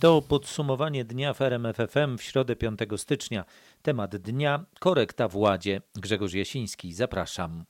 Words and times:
To 0.00 0.22
podsumowanie 0.22 1.04
dnia 1.04 1.34
w 1.34 1.40
RMFFM 1.40 2.18
w 2.18 2.22
środę 2.22 2.56
5 2.56 2.80
stycznia. 2.96 3.44
Temat 3.82 4.16
dnia 4.16 4.64
korekta 4.80 5.28
w 5.28 5.36
ładzie. 5.36 5.80
Grzegorz 5.94 6.34
Jasiński, 6.34 6.92
zapraszam. 6.92 7.64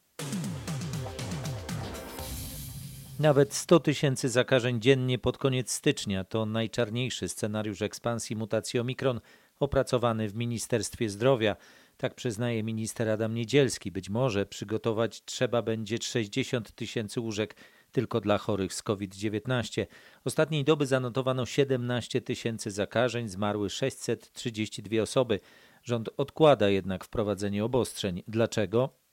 Nawet 3.19 3.55
100 3.55 3.81
tysięcy 3.81 4.29
zakażeń 4.29 4.81
dziennie 4.81 5.19
pod 5.19 5.39
koniec 5.39 5.73
stycznia 5.73 6.25
to 6.25 6.47
najczarniejszy 6.47 7.29
scenariusz 7.29 7.83
ekspansji 7.83 8.37
mutacji 8.37 8.81
Omikron 8.81 9.21
opracowany 9.61 10.29
w 10.29 10.35
Ministerstwie 10.35 11.09
Zdrowia. 11.09 11.57
Tak 11.97 12.15
przyznaje 12.15 12.63
minister 12.63 13.09
Adam 13.09 13.35
Niedzielski. 13.35 13.93
Być 13.93 14.11
może 14.11 14.47
przygotować 14.47 15.25
trzeba 15.25 15.63
będzie 15.63 15.99
60 16.03 16.73
tysięcy 16.73 17.21
łóżek 17.21 17.57
tylko 17.93 18.21
dla 18.21 18.39
chorych 18.39 18.75
z 18.75 18.83
COVID-19. 18.83 19.87
Ostatniej 20.25 20.65
doby 20.65 20.87
zanotowano 20.87 21.47
17 21.47 22.21
tysięcy 22.21 22.71
zakażeń, 22.71 23.29
zmarły 23.29 23.71
632 23.71 25.03
osoby. 25.03 25.41
Rząd 25.85 26.09
odkłada 26.17 26.69
jednak 26.69 27.05
wprowadzenie 27.05 27.65
obostrzeń. 27.65 28.23
Dlaczego? 28.29 29.08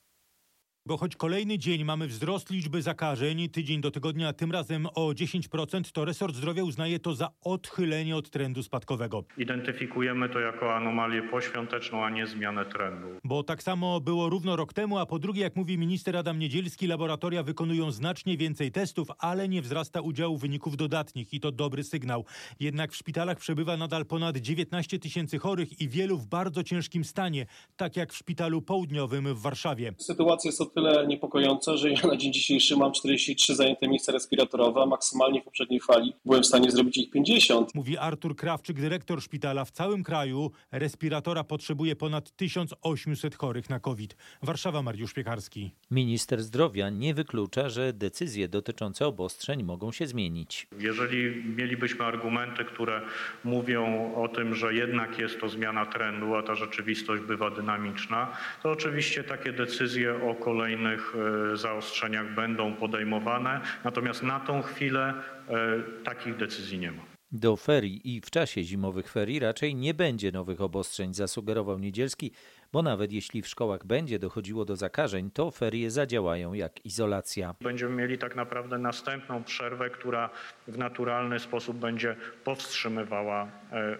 Bo 0.86 0.96
choć 0.96 1.16
kolejny 1.16 1.58
dzień 1.58 1.84
mamy 1.84 2.06
wzrost 2.06 2.50
liczby 2.50 2.82
zakażeń, 2.82 3.48
tydzień 3.48 3.80
do 3.80 3.90
tygodnia, 3.90 4.32
tym 4.32 4.52
razem 4.52 4.86
o 4.94 5.08
10%, 5.08 5.92
to 5.92 6.04
resort 6.04 6.34
zdrowia 6.34 6.64
uznaje 6.64 6.98
to 6.98 7.14
za 7.14 7.30
odchylenie 7.44 8.16
od 8.16 8.30
trendu 8.30 8.62
spadkowego. 8.62 9.24
Identyfikujemy 9.38 10.28
to 10.28 10.38
jako 10.38 10.74
anomalię 10.74 11.22
poświąteczną, 11.22 12.04
a 12.04 12.10
nie 12.10 12.26
zmianę 12.26 12.64
trendu. 12.64 13.08
Bo 13.24 13.42
tak 13.42 13.62
samo 13.62 14.00
było 14.00 14.28
równo 14.28 14.56
rok 14.56 14.72
temu, 14.72 14.98
a 14.98 15.06
po 15.06 15.18
drugie, 15.18 15.42
jak 15.42 15.56
mówi 15.56 15.78
minister 15.78 16.16
Adam 16.16 16.38
Niedzielski, 16.38 16.86
laboratoria 16.86 17.42
wykonują 17.42 17.90
znacznie 17.90 18.36
więcej 18.36 18.72
testów, 18.72 19.08
ale 19.18 19.48
nie 19.48 19.62
wzrasta 19.62 20.00
udziału 20.00 20.36
wyników 20.36 20.76
dodatnich 20.76 21.34
i 21.34 21.40
to 21.40 21.52
dobry 21.52 21.84
sygnał. 21.84 22.24
Jednak 22.60 22.92
w 22.92 22.96
szpitalach 22.96 23.38
przebywa 23.38 23.76
nadal 23.76 24.06
ponad 24.06 24.36
19 24.36 24.98
tysięcy 24.98 25.38
chorych 25.38 25.80
i 25.80 25.88
wielu 25.88 26.18
w 26.18 26.26
bardzo 26.26 26.62
ciężkim 26.62 27.04
stanie, 27.04 27.46
tak 27.76 27.96
jak 27.96 28.12
w 28.12 28.16
szpitalu 28.16 28.62
południowym 28.62 29.34
w 29.34 29.40
Warszawie. 29.40 29.92
Sytuacja 29.98 30.48
jest 30.48 30.60
tyle 30.76 31.06
niepokojąca, 31.06 31.76
że 31.76 31.90
ja 31.90 32.00
na 32.06 32.16
dzień 32.16 32.32
dzisiejszy 32.32 32.76
mam 32.76 32.92
43 32.92 33.54
zajęte 33.54 33.88
miejsca 33.88 34.12
respiratorowe, 34.12 34.82
a 34.82 34.86
maksymalnie 34.86 35.40
w 35.40 35.44
poprzedniej 35.44 35.80
fali 35.80 36.12
byłem 36.24 36.42
w 36.42 36.46
stanie 36.46 36.70
zrobić 36.70 36.98
ich 36.98 37.10
50. 37.10 37.74
Mówi 37.74 37.98
Artur 37.98 38.36
Krawczyk, 38.36 38.80
dyrektor 38.80 39.22
szpitala. 39.22 39.64
W 39.64 39.70
całym 39.70 40.02
kraju 40.02 40.50
respiratora 40.72 41.44
potrzebuje 41.44 41.96
ponad 41.96 42.36
1800 42.36 43.34
chorych 43.34 43.70
na 43.70 43.80
COVID. 43.80 44.16
Warszawa, 44.42 44.82
Mariusz 44.82 45.12
Piekarski. 45.14 45.70
Minister 45.90 46.42
zdrowia 46.42 46.90
nie 46.90 47.14
wyklucza, 47.14 47.68
że 47.68 47.92
decyzje 47.92 48.48
dotyczące 48.48 49.06
obostrzeń 49.06 49.62
mogą 49.62 49.92
się 49.92 50.06
zmienić. 50.06 50.66
Jeżeli 50.78 51.44
mielibyśmy 51.56 52.04
argumenty, 52.04 52.64
które 52.64 53.00
mówią 53.44 54.14
o 54.14 54.28
tym, 54.28 54.54
że 54.54 54.74
jednak 54.74 55.18
jest 55.18 55.40
to 55.40 55.48
zmiana 55.48 55.86
trendu, 55.86 56.34
a 56.34 56.42
ta 56.42 56.54
rzeczywistość 56.54 57.22
bywa 57.22 57.50
dynamiczna, 57.50 58.36
to 58.62 58.70
oczywiście 58.70 59.24
takie 59.24 59.52
decyzje 59.52 60.30
o 60.30 60.34
kolejnych 60.34 60.65
e, 60.74 61.56
zaostrzeniach 61.56 62.34
będą 62.34 62.74
podejmowane. 62.74 63.60
Natomiast 63.84 64.22
na 64.22 64.40
tą 64.40 64.62
chwilę 64.62 65.14
e, 65.48 66.02
takich 66.04 66.36
decyzji 66.36 66.78
nie 66.78 66.92
ma. 66.92 67.02
Do 67.32 67.56
ferii 67.56 68.16
i 68.16 68.20
w 68.20 68.30
czasie 68.30 68.62
zimowych 68.62 69.10
ferii 69.10 69.38
raczej 69.38 69.74
nie 69.74 69.94
będzie 69.94 70.32
nowych 70.32 70.60
obostrzeń, 70.60 71.14
zasugerował 71.14 71.78
Niedzielski, 71.78 72.32
bo 72.72 72.82
nawet 72.82 73.12
jeśli 73.12 73.42
w 73.42 73.48
szkołach 73.48 73.86
będzie 73.86 74.18
dochodziło 74.18 74.64
do 74.64 74.76
zakażeń, 74.76 75.30
to 75.30 75.50
ferie 75.50 75.90
zadziałają 75.90 76.52
jak 76.52 76.86
izolacja. 76.86 77.54
Będziemy 77.60 77.94
mieli 77.94 78.18
tak 78.18 78.36
naprawdę 78.36 78.78
następną 78.78 79.44
przerwę, 79.44 79.90
która 79.90 80.30
w 80.68 80.78
naturalny 80.78 81.38
sposób 81.38 81.76
będzie 81.76 82.16
powstrzymywała 82.44 83.42
e, 83.44 83.48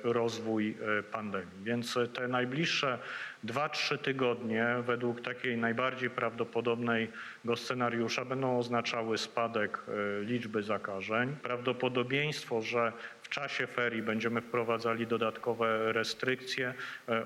rozwój 0.03 0.77
pandemii. 1.13 1.63
Więc 1.63 1.99
te 2.15 2.29
najbliższe 2.29 2.99
2-3 3.47 3.99
tygodnie 3.99 4.67
według 4.87 5.21
takiej 5.21 5.57
najbardziej 5.57 6.11
prawdopodobnego 6.11 7.13
scenariusza 7.57 8.25
będą 8.25 8.59
oznaczały 8.59 9.19
spadek 9.19 9.83
e, 9.89 10.25
liczby 10.25 10.63
zakażeń. 10.63 11.37
Prawdopodobieństwo, 11.43 12.63
że 12.63 12.93
w 13.23 13.29
czasie 13.29 13.67
ferii 13.67 14.03
będziemy 14.03 14.41
wprowadzali 14.41 15.07
dodatkowe 15.07 15.93
restrykcje, 15.93 16.75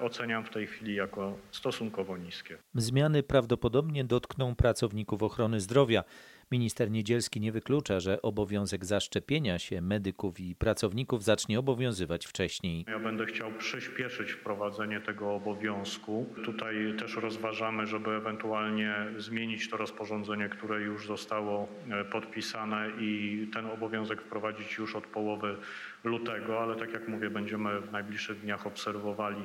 oceniam 0.01 0.45
w 0.45 0.51
tej 0.51 0.67
chwili 0.67 0.95
jako 0.95 1.39
stosunkowo 1.51 2.17
niskie. 2.17 2.57
Zmiany 2.75 3.23
prawdopodobnie 3.23 4.05
dotkną 4.05 4.55
pracowników 4.55 5.23
ochrony 5.23 5.61
zdrowia. 5.61 6.05
Minister 6.53 6.91
Niedzielski 6.91 7.41
nie 7.41 7.53
wyklucza, 7.53 8.01
że 8.01 8.23
obowiązek 8.23 8.85
zaszczepienia 8.85 9.59
się 9.59 9.81
medyków 9.81 10.41
i 10.41 10.55
pracowników 10.55 11.25
zacznie 11.25 11.59
obowiązywać 11.59 12.27
wcześniej. 12.27 12.85
Ja 12.89 12.99
będę 12.99 13.27
chciał 13.27 13.53
przyspieszyć 13.53 14.33
wprowadzenie 14.33 15.01
tego 15.01 15.35
obowiązku. 15.35 16.27
Tutaj 16.45 16.75
też 16.99 17.17
rozważamy, 17.17 17.87
żeby 17.87 18.11
ewentualnie 18.11 18.95
zmienić 19.17 19.71
to 19.71 19.77
rozporządzenie, 19.77 20.49
które 20.49 20.81
już 20.81 21.07
zostało 21.07 21.69
e, 21.91 22.05
podpisane 22.05 22.91
i 23.01 23.47
ten 23.53 23.67
obowiązek 23.67 24.23
wprowadzić 24.23 24.79
już 24.79 24.97
od 24.97 25.07
połowy 25.07 25.57
lutego, 26.05 26.61
ale 26.61 26.77
tak 26.77 26.93
jak 26.93 27.09
mówię, 27.09 27.31
będziemy 27.31 27.81
w 27.81 27.93
najbliższych 27.93 28.41
dniach 28.41 28.67
obserwowali 28.67 29.43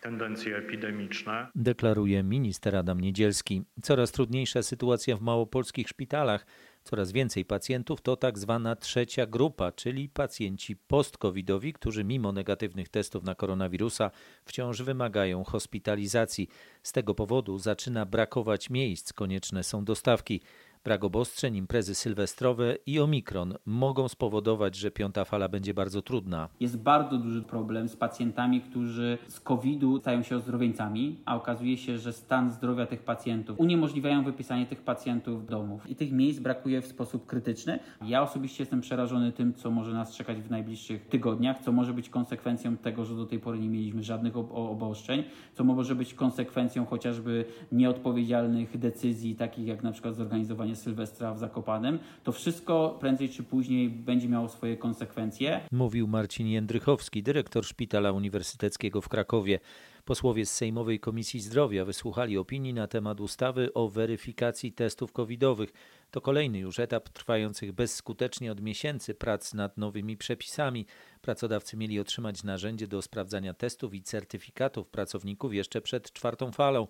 tendencje 0.00 0.56
epidemiczne. 0.56 1.46
Deklaruje 1.54 2.22
minister 2.22 2.76
Adam 2.76 3.00
Niedzielski. 3.00 3.62
Coraz 3.82 4.12
trudniejsza 4.12 4.62
sytuacja 4.62 5.16
w 5.16 5.20
małopolskich 5.20 5.88
szpitalach. 5.88 6.46
Coraz 6.84 7.12
więcej 7.12 7.44
pacjentów 7.44 8.00
to 8.00 8.16
tak 8.16 8.38
zwana 8.38 8.76
trzecia 8.76 9.26
grupa, 9.26 9.72
czyli 9.72 10.08
pacjenci 10.08 10.76
post-covidowi, 10.76 11.72
którzy 11.72 12.04
mimo 12.04 12.32
negatywnych 12.32 12.88
testów 12.88 13.24
na 13.24 13.34
koronawirusa 13.34 14.10
wciąż 14.44 14.82
wymagają 14.82 15.44
hospitalizacji. 15.44 16.48
Z 16.82 16.92
tego 16.92 17.14
powodu 17.14 17.58
zaczyna 17.58 18.06
brakować 18.06 18.70
miejsc, 18.70 19.12
konieczne 19.12 19.64
są 19.64 19.84
dostawki. 19.84 20.40
Brak 20.86 21.04
obostrzeń, 21.04 21.56
imprezy 21.56 21.94
sylwestrowe 21.94 22.76
i 22.86 23.00
omikron 23.00 23.54
mogą 23.66 24.08
spowodować, 24.08 24.76
że 24.76 24.90
piąta 24.90 25.24
fala 25.24 25.48
będzie 25.48 25.74
bardzo 25.74 26.02
trudna. 26.02 26.48
Jest 26.60 26.78
bardzo 26.78 27.18
duży 27.18 27.42
problem 27.42 27.88
z 27.88 27.96
pacjentami, 27.96 28.60
którzy 28.60 29.18
z 29.28 29.40
COVID-u 29.40 29.98
stają 30.00 30.22
się 30.22 30.36
ozdrowieńcami, 30.36 31.20
a 31.24 31.36
okazuje 31.36 31.76
się, 31.76 31.98
że 31.98 32.12
stan 32.12 32.50
zdrowia 32.50 32.86
tych 32.86 33.02
pacjentów 33.02 33.60
uniemożliwiają 33.60 34.24
wypisanie 34.24 34.66
tych 34.66 34.80
pacjentów 34.80 35.46
domów. 35.46 35.90
I 35.90 35.96
tych 35.96 36.12
miejsc 36.12 36.40
brakuje 36.40 36.82
w 36.82 36.86
sposób 36.86 37.26
krytyczny. 37.26 37.78
Ja 38.02 38.22
osobiście 38.22 38.62
jestem 38.62 38.80
przerażony 38.80 39.32
tym, 39.32 39.54
co 39.54 39.70
może 39.70 39.92
nas 39.92 40.16
czekać 40.16 40.38
w 40.38 40.50
najbliższych 40.50 41.06
tygodniach, 41.06 41.58
co 41.58 41.72
może 41.72 41.94
być 41.94 42.08
konsekwencją 42.08 42.76
tego, 42.76 43.04
że 43.04 43.16
do 43.16 43.26
tej 43.26 43.38
pory 43.38 43.58
nie 43.58 43.68
mieliśmy 43.68 44.02
żadnych 44.02 44.36
ob 44.36 44.52
obostrzeń, 44.52 45.24
co 45.54 45.64
może 45.64 45.94
być 45.94 46.14
konsekwencją 46.14 46.86
chociażby 46.86 47.44
nieodpowiedzialnych 47.72 48.78
decyzji, 48.78 49.36
takich 49.36 49.66
jak 49.66 49.82
na 49.82 49.92
przykład 49.92 50.14
zorganizowanie 50.14 50.75
Sylwestra 50.76 51.34
w 51.34 51.38
Zakopanem, 51.38 51.98
to 52.24 52.32
wszystko 52.32 52.96
prędzej 53.00 53.28
czy 53.28 53.42
później 53.42 53.90
będzie 53.90 54.28
miało 54.28 54.48
swoje 54.48 54.76
konsekwencje. 54.76 55.60
Mówił 55.72 56.08
Marcin 56.08 56.46
Jędrychowski, 56.46 57.22
dyrektor 57.22 57.64
Szpitala 57.64 58.12
Uniwersyteckiego 58.12 59.00
w 59.00 59.08
Krakowie. 59.08 59.60
Posłowie 60.04 60.46
z 60.46 60.52
Sejmowej 60.52 61.00
Komisji 61.00 61.40
Zdrowia 61.40 61.84
wysłuchali 61.84 62.38
opinii 62.38 62.74
na 62.74 62.86
temat 62.86 63.20
ustawy 63.20 63.74
o 63.74 63.88
weryfikacji 63.88 64.72
testów 64.72 65.12
covidowych. 65.12 65.72
To 66.10 66.20
kolejny 66.20 66.58
już 66.58 66.78
etap 66.78 67.08
trwających 67.08 67.72
bezskutecznie 67.72 68.52
od 68.52 68.60
miesięcy 68.60 69.14
prac 69.14 69.54
nad 69.54 69.78
nowymi 69.78 70.16
przepisami. 70.16 70.86
Pracodawcy 71.20 71.76
mieli 71.76 72.00
otrzymać 72.00 72.44
narzędzie 72.44 72.88
do 72.88 73.02
sprawdzania 73.02 73.54
testów 73.54 73.94
i 73.94 74.02
certyfikatów 74.02 74.88
pracowników 74.88 75.54
jeszcze 75.54 75.80
przed 75.80 76.12
czwartą 76.12 76.52
falą. 76.52 76.86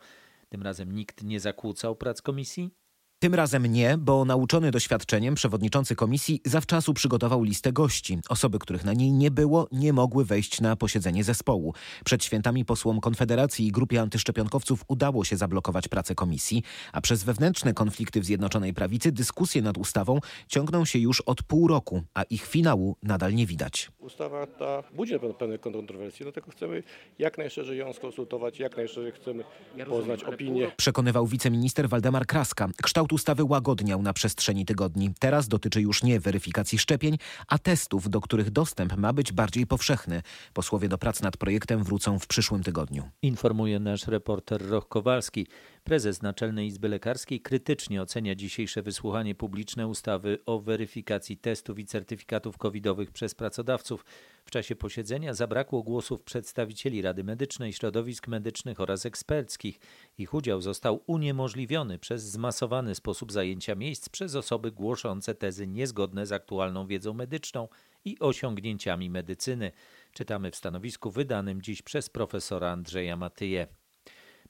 Tym 0.48 0.62
razem 0.62 0.92
nikt 0.92 1.22
nie 1.22 1.40
zakłócał 1.40 1.96
prac 1.96 2.22
komisji? 2.22 2.70
Tym 3.18 3.34
razem 3.34 3.66
nie, 3.66 3.98
bo 3.98 4.24
nauczony 4.24 4.70
doświadczeniem 4.70 5.34
przewodniczący 5.34 5.96
komisji 5.96 6.40
zawczasu 6.44 6.94
przygotował 6.94 7.42
listę 7.42 7.72
gości. 7.72 8.18
Osoby, 8.28 8.58
których 8.58 8.84
na 8.84 8.92
niej 8.92 9.12
nie 9.12 9.30
było, 9.30 9.68
nie 9.72 9.92
mogły 9.92 10.24
wejść 10.24 10.60
na 10.60 10.76
posiedzenie 10.76 11.24
zespołu. 11.24 11.74
Przed 12.04 12.24
świętami 12.24 12.64
posłom 12.64 13.00
Konfederacji 13.00 13.66
i 13.66 13.72
grupie 13.72 14.00
antyszczepionkowców 14.00 14.84
udało 14.88 15.24
się 15.24 15.36
zablokować 15.36 15.88
pracę 15.88 16.14
komisji, 16.14 16.62
a 16.92 17.00
przez 17.00 17.24
wewnętrzne 17.24 17.74
konflikty 17.74 18.20
w 18.20 18.24
Zjednoczonej 18.24 18.74
Prawicy 18.74 19.12
dyskusje 19.12 19.62
nad 19.62 19.78
ustawą 19.78 20.18
ciągną 20.48 20.84
się 20.84 20.98
już 20.98 21.20
od 21.20 21.42
pół 21.42 21.68
roku, 21.68 22.02
a 22.14 22.22
ich 22.22 22.46
finału 22.46 22.96
nadal 23.02 23.34
nie 23.34 23.46
widać. 23.46 23.90
Ustawa 23.98 24.46
ta 24.46 24.82
budzi 24.94 25.12
na 25.12 25.18
pewno 25.18 25.34
pewne 25.34 25.58
kontrowersje, 25.58 26.24
dlatego 26.24 26.50
chcemy 26.50 26.82
jak 27.18 27.38
najszerzej 27.38 27.78
ją 27.78 27.92
skonsultować, 27.92 28.58
jak 28.58 28.76
najszerzej 28.76 29.12
chcemy 29.12 29.44
poznać 29.88 30.24
opinię. 30.24 30.72
Przekonywał 30.76 31.26
wiceminister 31.26 31.88
Waldemar 31.88 32.26
Kraska. 32.26 32.68
Kształt 32.82 33.05
ustawy 33.12 33.44
łagodniał 33.44 34.02
na 34.02 34.12
przestrzeni 34.12 34.66
tygodni. 34.66 35.14
Teraz 35.18 35.48
dotyczy 35.48 35.80
już 35.80 36.02
nie 36.02 36.20
weryfikacji 36.20 36.78
szczepień, 36.78 37.18
a 37.48 37.58
testów, 37.58 38.10
do 38.10 38.20
których 38.20 38.50
dostęp 38.50 38.96
ma 38.96 39.12
być 39.12 39.32
bardziej 39.32 39.66
powszechny. 39.66 40.22
Posłowie 40.52 40.88
do 40.88 40.98
prac 40.98 41.22
nad 41.22 41.36
projektem 41.36 41.84
wrócą 41.84 42.18
w 42.18 42.26
przyszłym 42.26 42.62
tygodniu. 42.62 43.10
Informuje 43.22 43.80
nasz 43.80 44.06
reporter 44.06 44.68
Roch 44.68 44.88
Kowalski. 44.88 45.46
Prezes 45.86 46.22
Naczelnej 46.22 46.66
Izby 46.66 46.88
Lekarskiej 46.88 47.40
krytycznie 47.40 48.02
ocenia 48.02 48.34
dzisiejsze 48.34 48.82
wysłuchanie 48.82 49.34
publiczne 49.34 49.86
ustawy 49.86 50.38
o 50.46 50.60
weryfikacji 50.60 51.36
testów 51.36 51.78
i 51.78 51.86
certyfikatów 51.86 52.58
covidowych 52.58 53.10
przez 53.10 53.34
pracodawców. 53.34 54.04
W 54.44 54.50
czasie 54.50 54.76
posiedzenia 54.76 55.34
zabrakło 55.34 55.82
głosów 55.82 56.22
przedstawicieli 56.22 57.02
Rady 57.02 57.24
Medycznej, 57.24 57.72
środowisk 57.72 58.28
medycznych 58.28 58.80
oraz 58.80 59.06
eksperckich. 59.06 59.80
Ich 60.18 60.34
udział 60.34 60.60
został 60.60 61.02
uniemożliwiony 61.06 61.98
przez 61.98 62.22
zmasowany 62.22 62.94
sposób 62.94 63.32
zajęcia 63.32 63.74
miejsc 63.74 64.08
przez 64.08 64.34
osoby 64.34 64.72
głoszące 64.72 65.34
tezy 65.34 65.66
niezgodne 65.66 66.26
z 66.26 66.32
aktualną 66.32 66.86
wiedzą 66.86 67.14
medyczną 67.14 67.68
i 68.04 68.18
osiągnięciami 68.18 69.10
medycyny. 69.10 69.72
Czytamy 70.12 70.50
w 70.50 70.56
stanowisku 70.56 71.10
wydanym 71.10 71.62
dziś 71.62 71.82
przez 71.82 72.08
profesora 72.10 72.70
Andrzeja 72.70 73.16
Matyję. 73.16 73.66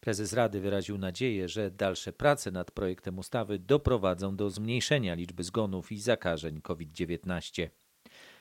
Prezes 0.00 0.32
Rady 0.32 0.60
wyraził 0.60 0.98
nadzieję, 0.98 1.48
że 1.48 1.70
dalsze 1.70 2.12
prace 2.12 2.50
nad 2.50 2.70
projektem 2.70 3.18
ustawy 3.18 3.58
doprowadzą 3.58 4.36
do 4.36 4.50
zmniejszenia 4.50 5.14
liczby 5.14 5.44
zgonów 5.44 5.92
i 5.92 6.00
zakażeń 6.00 6.60
COVID-19. 6.60 7.68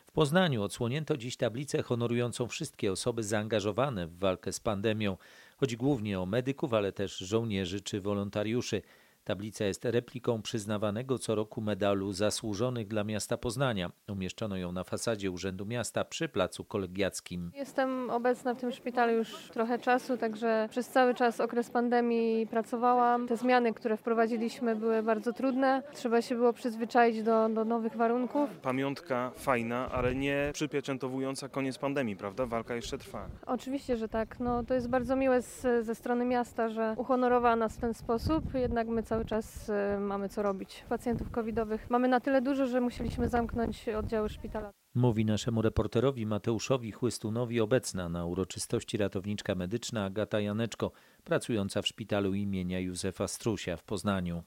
W 0.06 0.12
Poznaniu 0.12 0.64
odsłonięto 0.64 1.18
dziś 1.18 1.38
tablicę 1.38 1.84
honorującą 1.84 2.48
wszystkie 2.48 2.92
osoby 2.92 3.24
zaangażowane 3.24 4.08
w 4.08 4.18
walkę 4.18 4.54
z 4.54 4.60
pandemią. 4.60 5.18
Chodzi 5.58 5.78
głównie 5.78 6.20
o 6.20 6.26
medyków, 6.26 6.74
ale 6.74 6.92
też 6.92 7.18
żołnierzy 7.18 7.82
czy 7.82 8.02
wolontariuszy. 8.02 8.82
Tablica 9.26 9.66
jest 9.66 9.86
repliką 9.86 10.42
przyznawanego 10.42 11.18
co 11.18 11.36
roku 11.36 11.62
medalu 11.62 12.12
zasłużonych 12.12 12.88
dla 12.88 13.04
miasta 13.04 13.38
Poznania. 13.38 13.92
Umieszczono 14.08 14.58
ją 14.58 14.72
na 14.72 14.84
fasadzie 14.84 15.32
Urzędu 15.32 15.66
Miasta 15.66 16.06
przy 16.06 16.30
Placu 16.30 16.64
Kolegiackim. 16.64 17.52
Jestem 17.56 18.10
obecna 18.10 18.54
w 18.54 18.58
tym 18.58 18.72
szpitalu 18.72 19.14
już 19.14 19.50
trochę 19.50 19.80
czasu, 19.80 20.18
także 20.18 20.68
przez 20.72 20.90
cały 20.90 21.14
czas 21.14 21.40
okres 21.40 21.70
pandemii 21.70 22.48
pracowałam. 22.48 23.28
Te 23.28 23.38
zmiany, 23.38 23.74
które 23.74 23.98
wprowadziliśmy 23.98 24.76
były 24.76 25.04
bardzo 25.04 25.34
trudne. 25.34 25.84
Trzeba 25.94 26.22
się 26.22 26.36
było 26.36 26.54
przyzwyczaić 26.54 27.24
do, 27.24 27.50
do 27.50 27.66
nowych 27.66 27.96
warunków. 27.96 28.50
Pamiątka 28.58 29.32
fajna, 29.36 29.92
ale 29.92 30.16
nie 30.16 30.50
przypieczętowująca 30.54 31.50
koniec 31.50 31.78
pandemii, 31.78 32.16
prawda? 32.16 32.46
Walka 32.46 32.76
jeszcze 32.76 32.98
trwa. 32.98 33.28
Oczywiście, 33.46 33.98
że 33.98 34.10
tak. 34.10 34.40
No, 34.40 34.64
to 34.64 34.74
jest 34.74 34.90
bardzo 34.90 35.16
miłe 35.16 35.42
z, 35.42 35.86
ze 35.86 35.96
strony 35.96 36.26
miasta, 36.26 36.70
że 36.70 36.94
uhonorowała 36.98 37.56
nas 37.56 37.78
w 37.78 37.82
ten 37.82 37.94
sposób. 37.94 38.54
Jednak 38.54 38.88
my 38.88 39.04
cały 39.04 39.15
czas 39.24 39.70
y, 39.70 40.00
mamy 40.00 40.30
co 40.30 40.42
robić. 40.42 40.86
Pacjentów 40.90 41.32
covidowych 41.32 41.90
mamy 41.90 42.08
na 42.08 42.20
tyle 42.20 42.42
dużo, 42.42 42.68
że 42.68 42.82
musieliśmy 42.82 43.30
zamknąć 43.30 43.90
oddziały 43.90 44.30
szpitala. 44.30 44.72
Mówi 44.96 45.26
naszemu 45.26 45.62
reporterowi 45.62 46.26
Mateuszowi 46.26 46.92
Chłystunowi 46.92 47.62
obecna 47.62 48.10
na 48.10 48.26
uroczystości 48.26 48.98
ratowniczka 48.98 49.56
medyczna 49.56 50.06
Agata 50.06 50.40
Janeczko, 50.40 50.92
pracująca 51.24 51.82
w 51.82 51.88
szpitalu 51.88 52.34
imienia 52.34 52.80
Józefa 52.80 53.28
Strusia 53.28 53.78
w 53.78 53.84
Poznaniu. 53.84 54.44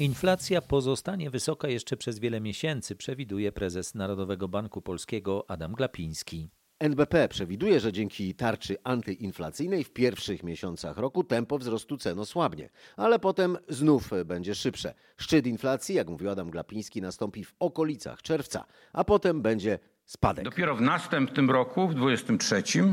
Inflacja 0.00 0.62
pozostanie 0.62 1.30
wysoka 1.30 1.68
jeszcze 1.68 1.96
przez 1.96 2.18
wiele 2.18 2.40
miesięcy, 2.40 2.96
przewiduje 2.96 3.52
prezes 3.52 3.94
Narodowego 3.94 4.48
Banku 4.48 4.82
Polskiego 4.82 5.44
Adam 5.48 5.72
Glapiński. 5.72 6.48
NBP 6.80 7.28
przewiduje, 7.28 7.80
że 7.80 7.92
dzięki 7.92 8.34
tarczy 8.34 8.76
antyinflacyjnej 8.84 9.84
w 9.84 9.90
pierwszych 9.90 10.42
miesiącach 10.42 10.98
roku 10.98 11.24
tempo 11.24 11.58
wzrostu 11.58 11.96
cen 11.96 12.18
osłabnie, 12.18 12.70
ale 12.96 13.18
potem 13.18 13.58
znów 13.68 14.10
będzie 14.24 14.54
szybsze. 14.54 14.94
Szczyt 15.16 15.46
inflacji, 15.46 15.94
jak 15.94 16.08
mówił 16.08 16.30
Adam 16.30 16.50
Glapiński, 16.50 17.02
nastąpi 17.02 17.44
w 17.44 17.54
okolicach 17.58 18.22
czerwca, 18.22 18.64
a 18.92 19.04
potem 19.04 19.42
będzie 19.42 19.78
spadek. 20.04 20.44
Dopiero 20.44 20.76
w 20.76 20.80
następnym 20.80 21.50
roku, 21.50 21.88
w 21.88 21.94
2023, 21.94 22.84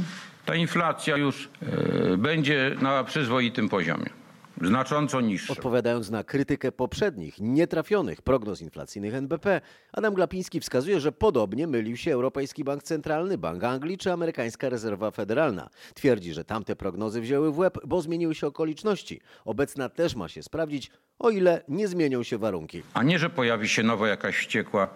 ta 0.46 0.56
inflacja 0.56 1.18
już 1.18 1.50
yy, 1.62 2.18
będzie 2.18 2.76
na 2.82 3.04
przyzwoitym 3.04 3.70
poziomie 3.70 4.27
znacząco 4.62 5.22
niższe. 5.22 5.54
Odpowiadając 5.54 6.10
na 6.10 6.24
krytykę 6.24 6.72
poprzednich, 6.72 7.40
nietrafionych 7.40 8.22
prognoz 8.22 8.62
inflacyjnych 8.62 9.14
NBP, 9.14 9.62
Adam 9.94 10.14
Glapiński 10.14 10.60
wskazuje, 10.60 11.00
że 11.00 11.12
podobnie 11.12 11.68
mylił 11.68 11.98
się 11.98 12.14
Europejski 12.14 12.64
Bank 12.64 12.84
Centralny, 12.84 13.38
Bank 13.38 13.64
Anglii 13.64 13.98
czy 13.98 14.12
amerykańska 14.12 14.70
rezerwa 14.70 15.12
federalna. 15.12 15.70
Twierdzi, 15.94 16.34
że 16.34 16.46
tamte 16.46 16.76
prognozy 16.76 17.22
wzięły 17.22 17.52
w 17.52 17.58
łeb, 17.58 17.78
bo 17.86 18.02
zmieniły 18.02 18.36
się 18.36 18.48
okoliczności. 18.48 19.22
Obecna 19.46 19.90
też 19.90 20.16
ma 20.16 20.28
się 20.28 20.44
sprawdzić, 20.44 20.92
o 21.20 21.30
ile 21.30 21.62
nie 21.68 21.88
zmienią 21.88 22.24
się 22.24 22.38
warunki. 22.38 22.84
A 22.94 23.04
nie, 23.04 23.20
że 23.20 23.30
pojawi 23.30 23.68
się 23.68 23.84
nowa 23.84 24.08
jakaś 24.08 24.36
wściekła 24.36 24.90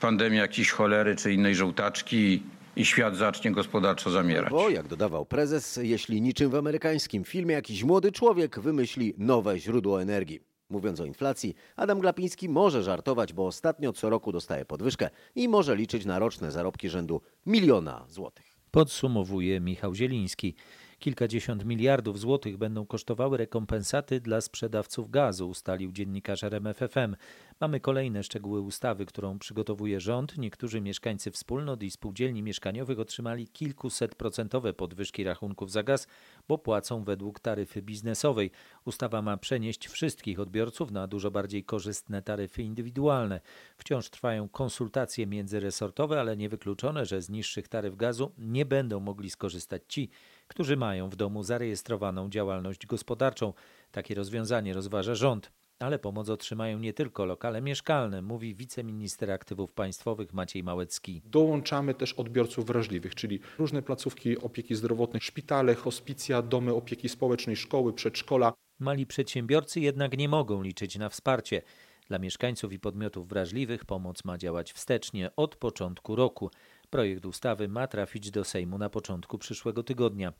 pandemia 0.00 0.40
jakiejś 0.40 0.70
cholery 0.70 1.16
czy 1.16 1.32
innej 1.32 1.54
żołtaczki 1.54 2.42
i 2.76 2.84
świat 2.84 3.16
zacznie 3.16 3.52
gospodarczo 3.52 4.10
zamierać. 4.10 4.50
Bo, 4.50 4.70
jak 4.70 4.88
dodawał 4.88 5.26
prezes, 5.26 5.78
jeśli 5.82 6.20
niczym 6.20 6.50
w 6.50 6.54
amerykańskim 6.54 7.24
filmie 7.24 7.54
jakiś 7.54 7.84
młody 7.84 8.12
człowiek 8.12 8.60
wymyśli 8.60 9.14
nowe 9.18 9.58
źródło 9.58 10.02
energii. 10.02 10.40
Mówiąc 10.70 11.00
o 11.00 11.04
inflacji, 11.04 11.54
Adam 11.76 12.00
Glapiński 12.00 12.48
może 12.48 12.82
żartować, 12.82 13.32
bo 13.32 13.46
ostatnio 13.46 13.92
co 13.92 14.10
roku 14.10 14.32
dostaje 14.32 14.64
podwyżkę 14.64 15.10
i 15.34 15.48
może 15.48 15.76
liczyć 15.76 16.04
na 16.04 16.18
roczne 16.18 16.52
zarobki 16.52 16.88
rzędu 16.88 17.20
miliona 17.46 18.04
złotych. 18.08 18.56
Podsumowuje 18.70 19.60
Michał 19.60 19.94
Zieliński. 19.94 20.54
Kilkadziesiąt 20.98 21.64
miliardów 21.64 22.18
złotych 22.18 22.56
będą 22.56 22.86
kosztowały 22.86 23.36
rekompensaty 23.36 24.20
dla 24.20 24.40
sprzedawców 24.40 25.10
gazu, 25.10 25.48
ustalił 25.48 25.92
dziennikarz 25.92 26.44
RMFFM. 26.44 27.16
Mamy 27.60 27.80
kolejne 27.80 28.22
szczegóły 28.22 28.60
ustawy, 28.60 29.06
którą 29.06 29.38
przygotowuje 29.38 30.00
rząd. 30.00 30.38
Niektórzy 30.38 30.80
mieszkańcy 30.80 31.30
wspólnot 31.30 31.82
i 31.82 31.90
spółdzielni 31.90 32.42
mieszkaniowych 32.42 32.98
otrzymali 32.98 33.48
kilkusetprocentowe 33.48 34.74
podwyżki 34.74 35.24
rachunków 35.24 35.70
za 35.70 35.82
gaz, 35.82 36.06
bo 36.48 36.58
płacą 36.58 37.04
według 37.04 37.40
taryfy 37.40 37.82
biznesowej. 37.82 38.50
Ustawa 38.84 39.22
ma 39.22 39.36
przenieść 39.36 39.88
wszystkich 39.88 40.40
odbiorców 40.40 40.90
na 40.90 41.06
dużo 41.06 41.30
bardziej 41.30 41.64
korzystne 41.64 42.22
taryfy 42.22 42.62
indywidualne. 42.62 43.40
Wciąż 43.76 44.10
trwają 44.10 44.48
konsultacje 44.48 45.26
międzyresortowe, 45.26 46.20
ale 46.20 46.36
niewykluczone, 46.36 47.06
że 47.06 47.22
z 47.22 47.30
niższych 47.30 47.68
taryf 47.68 47.96
gazu 47.96 48.32
nie 48.38 48.66
będą 48.66 49.00
mogli 49.00 49.30
skorzystać 49.30 49.82
ci, 49.88 50.10
którzy 50.48 50.76
mają 50.76 51.10
w 51.10 51.16
domu 51.16 51.42
zarejestrowaną 51.42 52.30
działalność 52.30 52.86
gospodarczą. 52.86 53.52
Takie 53.92 54.14
rozwiązanie 54.14 54.72
rozważa 54.74 55.14
rząd. 55.14 55.50
Ale 55.78 55.98
pomoc 55.98 56.28
otrzymają 56.28 56.78
nie 56.78 56.92
tylko 56.92 57.24
lokale 57.24 57.62
mieszkalne, 57.62 58.22
mówi 58.22 58.54
wiceminister 58.54 59.30
aktywów 59.30 59.72
państwowych 59.72 60.34
Maciej 60.34 60.62
Małecki. 60.62 61.22
Dołączamy 61.24 61.94
też 61.94 62.12
odbiorców 62.12 62.66
wrażliwych, 62.66 63.14
czyli 63.14 63.40
różne 63.58 63.82
placówki 63.82 64.38
opieki 64.38 64.74
zdrowotnej, 64.74 65.20
szpitale, 65.20 65.74
hospicja, 65.74 66.42
domy 66.42 66.74
opieki 66.74 67.08
społecznej, 67.08 67.56
szkoły, 67.56 67.92
przedszkola. 67.92 68.52
Mali 68.78 69.06
przedsiębiorcy 69.06 69.80
jednak 69.80 70.18
nie 70.18 70.28
mogą 70.28 70.62
liczyć 70.62 70.98
na 70.98 71.08
wsparcie. 71.08 71.62
Dla 72.08 72.18
mieszkańców 72.18 72.72
i 72.72 72.78
podmiotów 72.78 73.28
wrażliwych 73.28 73.84
pomoc 73.84 74.24
ma 74.24 74.38
działać 74.38 74.72
wstecznie 74.72 75.30
od 75.36 75.56
początku 75.56 76.16
roku. 76.16 76.50
Projekt 76.90 77.26
ustawy 77.26 77.68
ma 77.68 77.86
trafić 77.86 78.30
do 78.30 78.44
Sejmu 78.44 78.78
na 78.78 78.90
początku 78.90 79.38
przyszłego 79.38 79.82
tygodnia. 79.82 80.32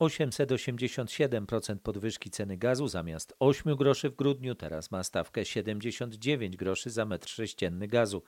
887% 0.00 1.78
podwyżki 1.78 2.30
ceny 2.30 2.56
gazu 2.56 2.88
zamiast 2.88 3.34
8 3.38 3.76
groszy 3.76 4.10
w 4.10 4.16
grudniu 4.16 4.54
teraz 4.54 4.90
ma 4.90 5.04
stawkę 5.04 5.44
79 5.44 6.56
groszy 6.56 6.90
za 6.90 7.04
metr 7.04 7.28
sześcienny 7.28 7.88
gazu. 7.88 8.22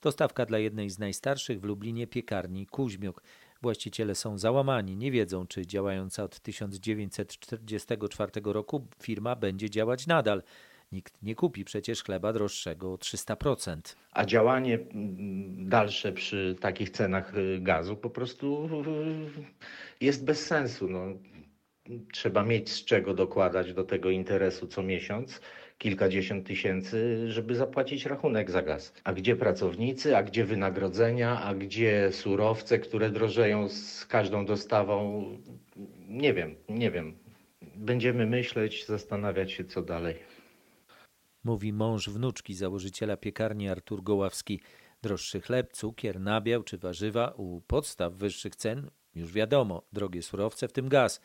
To 0.00 0.12
stawka 0.12 0.46
dla 0.46 0.58
jednej 0.58 0.90
z 0.90 0.98
najstarszych 0.98 1.60
w 1.60 1.64
Lublinie 1.64 2.06
piekarni 2.06 2.66
Kuźmiuk. 2.66 3.22
Właściciele 3.62 4.14
są 4.14 4.38
załamani, 4.38 4.96
nie 4.96 5.10
wiedzą, 5.10 5.46
czy 5.46 5.66
działająca 5.66 6.24
od 6.24 6.40
1944 6.40 8.32
roku 8.44 8.86
firma 9.02 9.36
będzie 9.36 9.70
działać 9.70 10.06
nadal. 10.06 10.42
Nikt 10.92 11.22
nie 11.22 11.34
kupi 11.34 11.64
przecież 11.64 12.02
chleba 12.02 12.32
droższego 12.32 12.92
o 12.92 12.96
300%. 12.96 13.96
A 14.12 14.24
działanie 14.24 14.78
dalsze 15.58 16.12
przy 16.12 16.56
takich 16.60 16.90
cenach 16.90 17.32
gazu 17.60 17.96
po 17.96 18.10
prostu 18.10 18.68
jest 20.00 20.24
bez 20.24 20.46
sensu. 20.46 20.88
No, 20.88 21.00
trzeba 22.12 22.44
mieć 22.44 22.70
z 22.70 22.84
czego 22.84 23.14
dokładać 23.14 23.74
do 23.74 23.84
tego 23.84 24.10
interesu 24.10 24.66
co 24.66 24.82
miesiąc 24.82 25.40
kilkadziesiąt 25.78 26.46
tysięcy, 26.46 27.30
żeby 27.30 27.54
zapłacić 27.54 28.06
rachunek 28.06 28.50
za 28.50 28.62
gaz. 28.62 28.92
A 29.04 29.12
gdzie 29.12 29.36
pracownicy, 29.36 30.16
a 30.16 30.22
gdzie 30.22 30.44
wynagrodzenia, 30.44 31.42
a 31.42 31.54
gdzie 31.54 32.12
surowce, 32.12 32.78
które 32.78 33.10
drożeją 33.10 33.68
z 33.68 34.06
każdą 34.06 34.46
dostawą? 34.46 35.24
Nie 36.08 36.34
wiem, 36.34 36.56
nie 36.68 36.90
wiem. 36.90 37.18
Będziemy 37.76 38.26
myśleć, 38.26 38.86
zastanawiać 38.86 39.52
się, 39.52 39.64
co 39.64 39.82
dalej. 39.82 40.14
Mówi 41.44 41.72
mąż 41.72 42.08
wnuczki 42.08 42.54
założyciela 42.54 43.16
piekarni 43.16 43.68
Artur 43.68 44.02
Goławski. 44.02 44.60
Droższy 45.02 45.40
chleb, 45.40 45.72
cukier, 45.72 46.20
nabiał 46.20 46.62
czy 46.62 46.78
warzywa 46.78 47.34
u 47.36 47.60
podstaw 47.60 48.14
wyższych 48.14 48.56
cen 48.56 48.90
już 49.14 49.32
wiadomo, 49.32 49.82
drogie 49.92 50.22
surowce, 50.22 50.68
w 50.68 50.72
tym 50.72 50.88
gaz. 50.88 51.20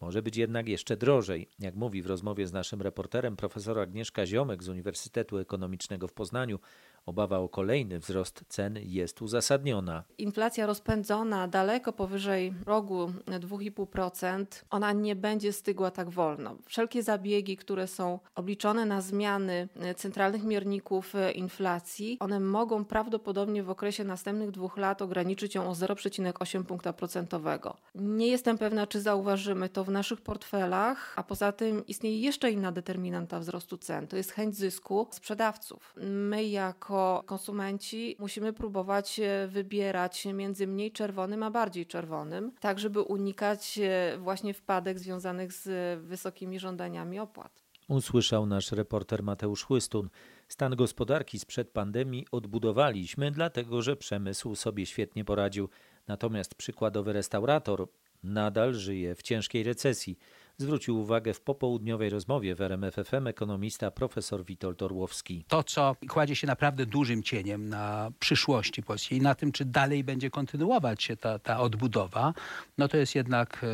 Może 0.00 0.22
być 0.22 0.36
jednak 0.36 0.68
jeszcze 0.68 0.96
drożej. 0.96 1.48
Jak 1.58 1.74
mówi 1.74 2.02
w 2.02 2.06
rozmowie 2.06 2.46
z 2.46 2.52
naszym 2.52 2.82
reporterem 2.82 3.36
profesor 3.36 3.78
Agnieszka 3.78 4.26
Ziomek 4.26 4.62
z 4.62 4.68
Uniwersytetu 4.68 5.38
Ekonomicznego 5.38 6.08
w 6.08 6.12
Poznaniu, 6.12 6.58
Obawa 7.06 7.38
o 7.38 7.48
kolejny 7.48 7.98
wzrost 7.98 8.44
cen 8.48 8.78
jest 8.82 9.22
uzasadniona. 9.22 10.04
Inflacja 10.18 10.66
rozpędzona 10.66 11.48
daleko 11.48 11.92
powyżej 11.92 12.54
rogu 12.66 13.12
2,5%, 13.26 14.46
ona 14.70 14.92
nie 14.92 15.16
będzie 15.16 15.52
stygła 15.52 15.90
tak 15.90 16.10
wolno. 16.10 16.56
Wszelkie 16.66 17.02
zabiegi, 17.02 17.56
które 17.56 17.86
są 17.86 18.18
obliczone 18.34 18.86
na 18.86 19.00
zmiany 19.00 19.68
centralnych 19.96 20.44
mierników 20.44 21.12
inflacji, 21.34 22.16
one 22.20 22.40
mogą 22.40 22.84
prawdopodobnie 22.84 23.62
w 23.62 23.70
okresie 23.70 24.04
następnych 24.04 24.50
dwóch 24.50 24.76
lat 24.76 25.02
ograniczyć 25.02 25.54
ją 25.54 25.70
o 25.70 25.72
0,8 25.72 26.64
punkta 26.64 26.92
procentowego. 26.92 27.76
Nie 27.94 28.26
jestem 28.26 28.58
pewna, 28.58 28.86
czy 28.86 29.00
zauważymy 29.00 29.68
to 29.68 29.84
w 29.84 29.90
naszych 29.90 30.20
portfelach, 30.20 31.14
a 31.16 31.22
poza 31.22 31.52
tym 31.52 31.86
istnieje 31.86 32.20
jeszcze 32.20 32.50
inna 32.50 32.72
determinanta 32.72 33.40
wzrostu 33.40 33.78
cen. 33.78 34.06
To 34.06 34.16
jest 34.16 34.30
chęć 34.30 34.56
zysku 34.56 35.08
sprzedawców. 35.10 35.94
My 35.96 36.44
jako 36.44 36.91
konsumenci 37.26 38.16
musimy 38.18 38.52
próbować 38.52 39.20
wybierać 39.48 40.24
między 40.24 40.66
mniej 40.66 40.92
czerwonym 40.92 41.42
a 41.42 41.50
bardziej 41.50 41.86
czerwonym, 41.86 42.52
tak 42.60 42.78
żeby 42.78 43.00
unikać 43.00 43.78
właśnie 44.18 44.54
wpadek 44.54 44.98
związanych 44.98 45.52
z 45.52 45.98
wysokimi 46.04 46.58
żądaniami 46.60 47.18
opłat. 47.18 47.62
Usłyszał 47.88 48.46
nasz 48.46 48.72
reporter 48.72 49.22
Mateusz 49.22 49.64
Chłystun. 49.64 50.08
Stan 50.48 50.76
gospodarki 50.76 51.38
sprzed 51.38 51.70
pandemii 51.70 52.26
odbudowaliśmy, 52.32 53.30
dlatego 53.30 53.82
że 53.82 53.96
przemysł 53.96 54.54
sobie 54.54 54.86
świetnie 54.86 55.24
poradził. 55.24 55.68
Natomiast 56.08 56.54
przykładowy 56.54 57.12
restaurator 57.12 57.88
nadal 58.22 58.74
żyje 58.74 59.14
w 59.14 59.22
ciężkiej 59.22 59.62
recesji. 59.62 60.18
Zwrócił 60.62 61.00
uwagę 61.00 61.34
w 61.34 61.40
popołudniowej 61.40 62.10
rozmowie 62.10 62.54
w 62.54 62.60
RMFFM 62.60 63.26
ekonomista 63.26 63.90
profesor 63.90 64.44
Witold 64.44 64.82
Orłowski. 64.82 65.44
To, 65.48 65.62
co 65.62 65.96
kładzie 66.08 66.36
się 66.36 66.46
naprawdę 66.46 66.86
dużym 66.86 67.22
cieniem 67.22 67.68
na 67.68 68.10
przyszłości 68.18 68.82
Polski 68.82 69.16
i 69.16 69.20
na 69.20 69.34
tym, 69.34 69.52
czy 69.52 69.64
dalej 69.64 70.04
będzie 70.04 70.30
kontynuować 70.30 71.02
się 71.02 71.16
ta, 71.16 71.38
ta 71.38 71.60
odbudowa, 71.60 72.34
no 72.78 72.88
to 72.88 72.96
jest 72.96 73.14
jednak 73.14 73.66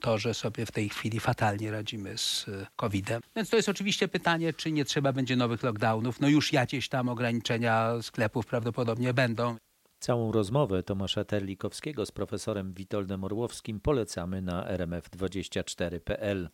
to, 0.00 0.18
że 0.18 0.34
sobie 0.34 0.66
w 0.66 0.72
tej 0.72 0.88
chwili 0.88 1.20
fatalnie 1.20 1.70
radzimy 1.70 2.18
z 2.18 2.46
COVID-em. 2.76 3.22
Więc 3.36 3.50
to 3.50 3.56
jest 3.56 3.68
oczywiście 3.68 4.08
pytanie, 4.08 4.52
czy 4.52 4.72
nie 4.72 4.84
trzeba 4.84 5.12
będzie 5.12 5.36
nowych 5.36 5.62
lockdownów. 5.62 6.20
No 6.20 6.28
już 6.28 6.52
jakieś 6.52 6.88
tam 6.88 7.08
ograniczenia 7.08 8.02
sklepów 8.02 8.46
prawdopodobnie 8.46 9.14
będą. 9.14 9.56
Całą 10.02 10.32
rozmowę 10.32 10.82
Tomasza 10.82 11.24
Terlikowskiego 11.24 12.06
z 12.06 12.12
profesorem 12.12 12.72
Witoldem 12.72 13.24
Orłowskim 13.24 13.80
polecamy 13.80 14.42
na 14.42 14.76
rmf24.pl. 14.76 16.48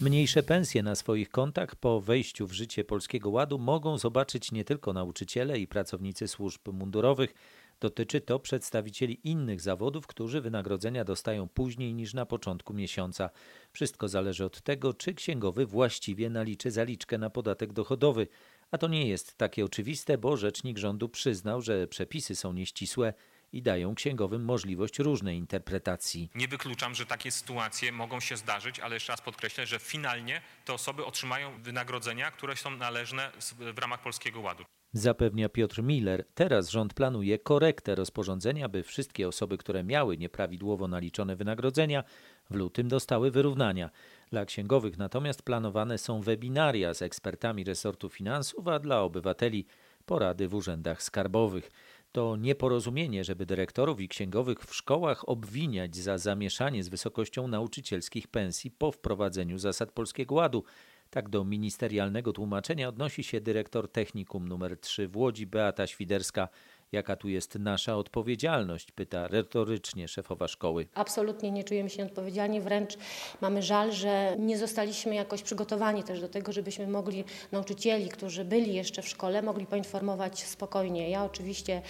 Mniejsze 0.00 0.42
pensje 0.42 0.82
na 0.82 0.94
swoich 0.94 1.30
kontach 1.30 1.76
po 1.76 2.00
wejściu 2.00 2.46
w 2.46 2.52
życie 2.52 2.84
Polskiego 2.84 3.30
Ładu 3.30 3.58
mogą 3.58 3.98
zobaczyć 3.98 4.52
nie 4.52 4.64
tylko 4.64 4.92
nauczyciele 4.92 5.58
i 5.58 5.66
pracownicy 5.66 6.28
służb 6.28 6.68
mundurowych. 6.72 7.34
Dotyczy 7.80 8.20
to 8.20 8.38
przedstawicieli 8.38 9.20
innych 9.24 9.60
zawodów, 9.60 10.06
którzy 10.06 10.40
wynagrodzenia 10.40 11.04
dostają 11.04 11.48
później 11.48 11.94
niż 11.94 12.14
na 12.14 12.26
początku 12.26 12.74
miesiąca. 12.74 13.30
Wszystko 13.72 14.08
zależy 14.08 14.44
od 14.44 14.62
tego, 14.62 14.94
czy 14.94 15.14
księgowy 15.14 15.66
właściwie 15.66 16.30
naliczy 16.30 16.70
zaliczkę 16.70 17.18
na 17.18 17.30
podatek 17.30 17.72
dochodowy. 17.72 18.26
A 18.72 18.78
to 18.78 18.88
nie 18.88 19.08
jest 19.08 19.38
takie 19.38 19.64
oczywiste, 19.64 20.18
bo 20.18 20.36
rzecznik 20.36 20.78
rządu 20.78 21.08
przyznał, 21.08 21.62
że 21.62 21.86
przepisy 21.86 22.36
są 22.36 22.52
nieścisłe 22.52 23.14
i 23.52 23.62
dają 23.62 23.94
księgowym 23.94 24.44
możliwość 24.44 24.98
różnej 24.98 25.36
interpretacji. 25.38 26.30
Nie 26.34 26.48
wykluczam, 26.48 26.94
że 26.94 27.06
takie 27.06 27.30
sytuacje 27.30 27.92
mogą 27.92 28.20
się 28.20 28.36
zdarzyć, 28.36 28.80
ale 28.80 28.96
jeszcze 28.96 29.12
raz 29.12 29.20
podkreślę, 29.20 29.66
że 29.66 29.78
finalnie 29.78 30.42
te 30.64 30.74
osoby 30.74 31.04
otrzymają 31.04 31.62
wynagrodzenia, 31.62 32.30
które 32.30 32.56
są 32.56 32.70
należne 32.70 33.32
w 33.74 33.78
ramach 33.78 34.02
Polskiego 34.02 34.40
Ładu. 34.40 34.64
Zapewnia 34.94 35.48
Piotr 35.48 35.82
Miller. 35.82 36.24
Teraz 36.34 36.70
rząd 36.70 36.94
planuje 36.94 37.38
korektę 37.38 37.94
rozporządzenia, 37.94 38.68
by 38.68 38.82
wszystkie 38.82 39.28
osoby, 39.28 39.58
które 39.58 39.84
miały 39.84 40.18
nieprawidłowo 40.18 40.88
naliczone 40.88 41.36
wynagrodzenia, 41.36 42.04
w 42.50 42.54
lutym 42.54 42.88
dostały 42.88 43.30
wyrównania. 43.30 43.90
Dla 44.30 44.44
księgowych 44.44 44.98
natomiast 44.98 45.42
planowane 45.42 45.98
są 45.98 46.20
webinaria 46.20 46.94
z 46.94 47.02
ekspertami 47.02 47.64
resortu 47.64 48.08
finansów, 48.08 48.68
a 48.68 48.78
dla 48.78 49.02
obywateli 49.02 49.66
porady 50.06 50.48
w 50.48 50.54
urzędach 50.54 51.02
skarbowych. 51.02 51.70
To 52.12 52.36
nieporozumienie, 52.36 53.24
żeby 53.24 53.46
dyrektorów 53.46 54.00
i 54.00 54.08
księgowych 54.08 54.58
w 54.64 54.74
szkołach 54.74 55.28
obwiniać 55.28 55.96
za 55.96 56.18
zamieszanie 56.18 56.84
z 56.84 56.88
wysokością 56.88 57.48
nauczycielskich 57.48 58.28
pensji 58.28 58.70
po 58.70 58.92
wprowadzeniu 58.92 59.58
zasad 59.58 59.92
Polskiego 59.92 60.34
Ładu. 60.34 60.64
Tak 61.12 61.28
do 61.28 61.44
ministerialnego 61.44 62.32
tłumaczenia 62.32 62.88
odnosi 62.88 63.24
się 63.24 63.40
dyrektor 63.40 63.88
technikum 63.88 64.52
nr 64.52 64.80
3 64.80 65.08
w 65.08 65.16
Łodzi 65.16 65.46
Beata 65.46 65.86
Świderska. 65.86 66.48
Jaka 66.92 67.16
tu 67.16 67.28
jest 67.28 67.54
nasza 67.54 67.96
odpowiedzialność? 67.96 68.92
Pyta 68.92 69.28
retorycznie 69.28 70.08
szefowa 70.08 70.48
szkoły. 70.48 70.86
Absolutnie 70.94 71.50
nie 71.50 71.64
czujemy 71.64 71.90
się 71.90 72.04
odpowiedzialni, 72.04 72.60
wręcz 72.60 72.96
mamy 73.40 73.62
żal, 73.62 73.92
że 73.92 74.36
nie 74.38 74.58
zostaliśmy 74.58 75.14
jakoś 75.14 75.42
przygotowani 75.42 76.02
też 76.02 76.20
do 76.20 76.28
tego, 76.28 76.52
żebyśmy 76.52 76.86
mogli 76.86 77.24
nauczycieli, 77.52 78.08
którzy 78.08 78.44
byli 78.44 78.74
jeszcze 78.74 79.02
w 79.02 79.08
szkole, 79.08 79.42
mogli 79.42 79.66
poinformować 79.66 80.44
spokojnie. 80.44 81.10
Ja 81.10 81.24
oczywiście, 81.24 81.82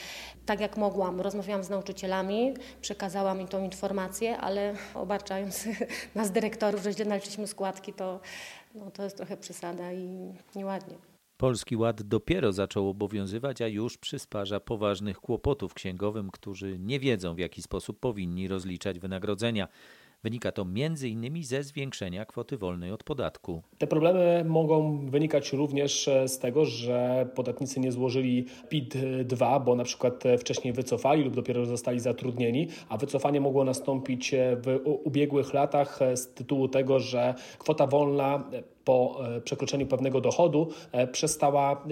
tak 0.46 0.60
jak 0.60 0.76
mogłam, 0.76 1.20
rozmawiałam 1.20 1.64
z 1.64 1.70
nauczycielami, 1.70 2.54
przekazałam 2.80 3.40
im 3.40 3.48
tą 3.48 3.64
informację, 3.64 4.38
ale 4.38 4.74
obarczając 4.94 5.68
nas 6.14 6.30
dyrektorów, 6.30 6.82
że 6.82 6.92
źle 6.92 7.04
naliczyliśmy 7.04 7.46
składki, 7.46 7.92
to, 7.92 8.20
no, 8.74 8.90
to 8.90 9.02
jest 9.02 9.16
trochę 9.16 9.36
przesada 9.36 9.92
i 9.92 10.34
nieładnie. 10.56 10.94
Polski 11.36 11.76
Ład 11.76 12.02
dopiero 12.02 12.52
zaczął 12.52 12.88
obowiązywać, 12.88 13.62
a 13.62 13.68
już 13.68 13.98
przysparza 13.98 14.60
poważnych 14.60 15.18
kłopotów 15.18 15.74
księgowym, 15.74 16.30
którzy 16.30 16.78
nie 16.78 17.00
wiedzą 17.00 17.34
w 17.34 17.38
jaki 17.38 17.62
sposób 17.62 18.00
powinni 18.00 18.48
rozliczać 18.48 18.98
wynagrodzenia. 18.98 19.68
Wynika 20.24 20.52
to 20.52 20.62
m.in. 20.62 21.44
ze 21.44 21.62
zwiększenia 21.62 22.24
kwoty 22.24 22.56
wolnej 22.58 22.92
od 22.92 23.04
podatku. 23.04 23.62
Te 23.78 23.86
problemy 23.86 24.44
mogą 24.48 25.06
wynikać 25.06 25.52
również 25.52 26.10
z 26.26 26.38
tego, 26.38 26.64
że 26.64 27.28
podatnicy 27.34 27.80
nie 27.80 27.92
złożyli 27.92 28.46
PIT-2, 28.68 29.64
bo 29.64 29.76
na 29.76 29.84
przykład 29.84 30.24
wcześniej 30.38 30.72
wycofali 30.72 31.24
lub 31.24 31.34
dopiero 31.34 31.66
zostali 31.66 32.00
zatrudnieni, 32.00 32.68
a 32.88 32.96
wycofanie 32.96 33.40
mogło 33.40 33.64
nastąpić 33.64 34.34
w 34.34 34.80
ubiegłych 34.84 35.54
latach 35.54 35.98
z 36.14 36.34
tytułu 36.34 36.68
tego, 36.68 36.98
że 36.98 37.34
kwota 37.58 37.86
wolna 37.86 38.50
po 38.84 39.20
przekroczeniu 39.44 39.86
pewnego 39.86 40.20
dochodu 40.20 40.68
przestała 41.12 41.84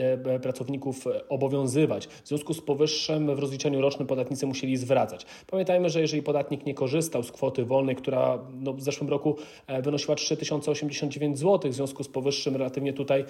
pracowników 0.43 1.05
obowiązywać. 1.29 2.07
W 2.07 2.29
związku 2.29 2.55
z 2.55 2.61
powyższym 2.61 3.37
w 3.37 3.39
rozliczeniu 3.39 3.81
rocznym 3.81 4.09
podatnicy 4.09 4.47
musieli 4.47 4.77
zwracać. 4.77 5.27
Pamiętajmy, 5.47 5.91
że 5.91 6.01
jeżeli 6.01 6.23
podatnik 6.23 6.67
nie 6.67 6.75
korzystał 6.75 7.23
z 7.23 7.33
kwoty 7.33 7.65
wolnej, 7.65 7.97
która 7.97 8.39
no, 8.53 8.73
w 8.73 8.83
zeszłym 8.83 9.11
roku 9.11 9.37
wynosiła 9.83 10.15
3089 10.15 11.39
zł, 11.39 11.71
w 11.71 11.75
związku 11.75 12.05
z 12.05 12.09
powyższym 12.09 12.57
relatywnie 12.57 12.93
tutaj 12.93 13.25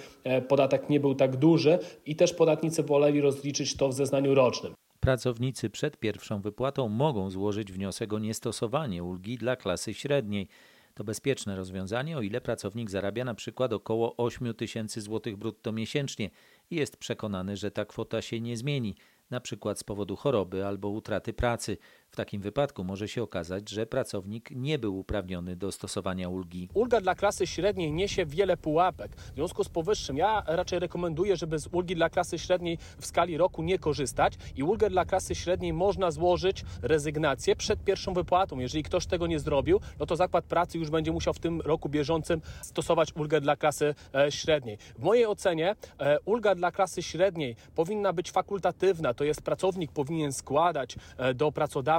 podatek 0.48 0.90
nie 0.90 1.00
był 1.00 1.14
tak 1.14 1.36
duży 1.36 1.78
i 2.06 2.16
też 2.16 2.34
podatnicy 2.34 2.82
woleli 2.82 3.20
rozliczyć 3.20 3.76
to 3.76 3.88
w 3.88 3.94
zeznaniu 3.94 4.34
rocznym. 4.34 4.74
Pracownicy 5.00 5.70
przed 5.70 5.96
pierwszą 5.96 6.40
wypłatą 6.40 6.88
mogą 6.88 7.30
złożyć 7.30 7.72
wniosek 7.72 8.12
o 8.12 8.18
niestosowanie 8.18 9.04
ulgi 9.04 9.36
dla 9.36 9.56
klasy 9.56 9.94
średniej. 9.94 10.48
To 10.94 11.04
bezpieczne 11.04 11.56
rozwiązanie, 11.56 12.18
o 12.18 12.22
ile 12.22 12.40
pracownik 12.40 12.90
zarabia 12.90 13.24
na 13.24 13.34
przykład 13.34 13.72
około 13.72 14.16
8 14.16 14.54
tysięcy 14.54 15.00
złotych 15.00 15.36
brutto 15.36 15.72
miesięcznie 15.72 16.30
i 16.70 16.76
jest 16.76 16.96
przekonany, 16.96 17.56
że 17.56 17.70
ta 17.70 17.84
kwota 17.84 18.22
się 18.22 18.40
nie 18.40 18.56
zmieni, 18.56 18.96
na 19.30 19.40
przykład 19.40 19.78
z 19.78 19.84
powodu 19.84 20.16
choroby 20.16 20.66
albo 20.66 20.88
utraty 20.88 21.32
pracy. 21.32 21.76
W 22.10 22.16
takim 22.16 22.42
wypadku 22.42 22.84
może 22.84 23.08
się 23.08 23.22
okazać, 23.22 23.70
że 23.70 23.86
pracownik 23.86 24.50
nie 24.50 24.78
był 24.78 24.98
uprawniony 24.98 25.56
do 25.56 25.72
stosowania 25.72 26.28
ulgi. 26.28 26.68
Ulga 26.74 27.00
dla 27.00 27.14
klasy 27.14 27.46
średniej 27.46 27.92
niesie 27.92 28.26
wiele 28.26 28.56
pułapek. 28.56 29.16
W 29.16 29.34
związku 29.34 29.64
z 29.64 29.68
powyższym 29.68 30.16
ja 30.16 30.42
raczej 30.46 30.78
rekomenduję, 30.78 31.36
żeby 31.36 31.58
z 31.58 31.68
ulgi 31.72 31.94
dla 31.94 32.10
klasy 32.10 32.38
średniej 32.38 32.78
w 32.98 33.06
skali 33.06 33.36
roku 33.36 33.62
nie 33.62 33.78
korzystać 33.78 34.34
i 34.56 34.62
ulgę 34.62 34.90
dla 34.90 35.04
klasy 35.04 35.34
średniej 35.34 35.72
można 35.72 36.10
złożyć 36.10 36.64
rezygnację 36.82 37.56
przed 37.56 37.84
pierwszą 37.84 38.14
wypłatą. 38.14 38.58
Jeżeli 38.58 38.82
ktoś 38.82 39.06
tego 39.06 39.26
nie 39.26 39.38
zrobił, 39.40 39.80
no 39.98 40.06
to 40.06 40.16
zakład 40.16 40.44
pracy 40.44 40.78
już 40.78 40.90
będzie 40.90 41.12
musiał 41.12 41.34
w 41.34 41.38
tym 41.38 41.60
roku 41.60 41.88
bieżącym 41.88 42.40
stosować 42.62 43.16
ulgę 43.16 43.40
dla 43.40 43.56
klasy 43.56 43.94
średniej. 44.30 44.78
W 44.98 45.02
mojej 45.02 45.26
ocenie 45.26 45.76
ulga 46.24 46.54
dla 46.54 46.72
klasy 46.72 47.02
średniej 47.02 47.56
powinna 47.74 48.12
być 48.12 48.30
fakultatywna, 48.30 49.14
to 49.14 49.24
jest 49.24 49.42
pracownik 49.42 49.92
powinien 49.92 50.32
składać 50.32 50.96
do 51.34 51.46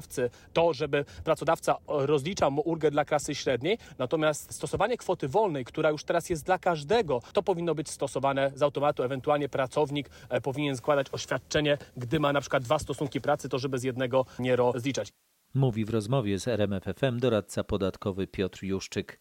pracodawcy 0.01 0.29
to, 0.53 0.73
żeby 0.73 1.05
pracodawca 1.23 1.77
rozliczał 1.87 2.51
mu 2.51 2.61
ulgę 2.61 2.91
dla 2.91 3.05
klasy 3.05 3.35
średniej, 3.35 3.77
natomiast 3.99 4.53
stosowanie 4.53 4.97
kwoty 4.97 5.27
wolnej, 5.27 5.65
która 5.65 5.89
już 5.89 6.03
teraz 6.03 6.29
jest 6.29 6.45
dla 6.45 6.59
każdego, 6.59 7.21
to 7.33 7.43
powinno 7.43 7.75
być 7.75 7.89
stosowane 7.89 8.51
z 8.55 8.61
automatu, 8.61 9.03
ewentualnie 9.03 9.49
pracownik 9.49 10.09
powinien 10.43 10.77
składać 10.77 11.07
oświadczenie, 11.11 11.77
gdy 11.97 12.19
ma 12.19 12.33
na 12.33 12.41
przykład 12.41 12.63
dwa 12.63 12.79
stosunki 12.79 13.21
pracy, 13.21 13.49
to 13.49 13.59
żeby 13.59 13.79
z 13.79 13.83
jednego 13.83 14.25
nie 14.39 14.55
rozliczać. 14.55 15.09
Mówi 15.53 15.85
w 15.85 15.89
rozmowie 15.89 16.39
z 16.39 16.47
RMFFM 16.47 17.19
doradca 17.19 17.63
podatkowy 17.63 18.27
Piotr 18.27 18.63
Juszczyk. 18.63 19.19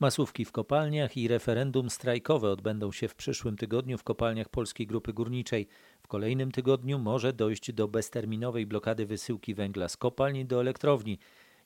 Masówki 0.00 0.44
w 0.44 0.52
kopalniach 0.52 1.16
i 1.16 1.28
referendum 1.28 1.90
strajkowe 1.90 2.50
odbędą 2.50 2.92
się 2.92 3.08
w 3.08 3.14
przyszłym 3.14 3.56
tygodniu 3.56 3.98
w 3.98 4.04
kopalniach 4.04 4.48
Polskiej 4.48 4.86
Grupy 4.86 5.12
Górniczej. 5.12 5.68
W 6.02 6.08
kolejnym 6.08 6.52
tygodniu 6.52 6.98
może 6.98 7.32
dojść 7.32 7.72
do 7.72 7.88
bezterminowej 7.88 8.66
blokady 8.66 9.06
wysyłki 9.06 9.54
węgla 9.54 9.88
z 9.88 9.96
kopalni 9.96 10.46
do 10.46 10.60
elektrowni. 10.60 11.18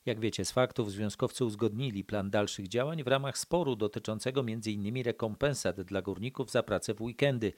Jak 0.05 0.19
wiecie 0.19 0.45
z 0.45 0.51
faktów, 0.51 0.91
związkowcy 0.91 1.45
uzgodnili 1.45 2.03
plan 2.03 2.29
dalszych 2.29 2.67
działań 2.67 3.03
w 3.03 3.07
ramach 3.07 3.37
sporu 3.37 3.75
dotyczącego 3.75 4.41
m.in. 4.41 5.03
rekompensat 5.03 5.81
dla 5.81 6.01
górników 6.01 6.51
za 6.51 6.63
pracę 6.63 6.93
w 6.93 7.01
weekendy. 7.01 7.53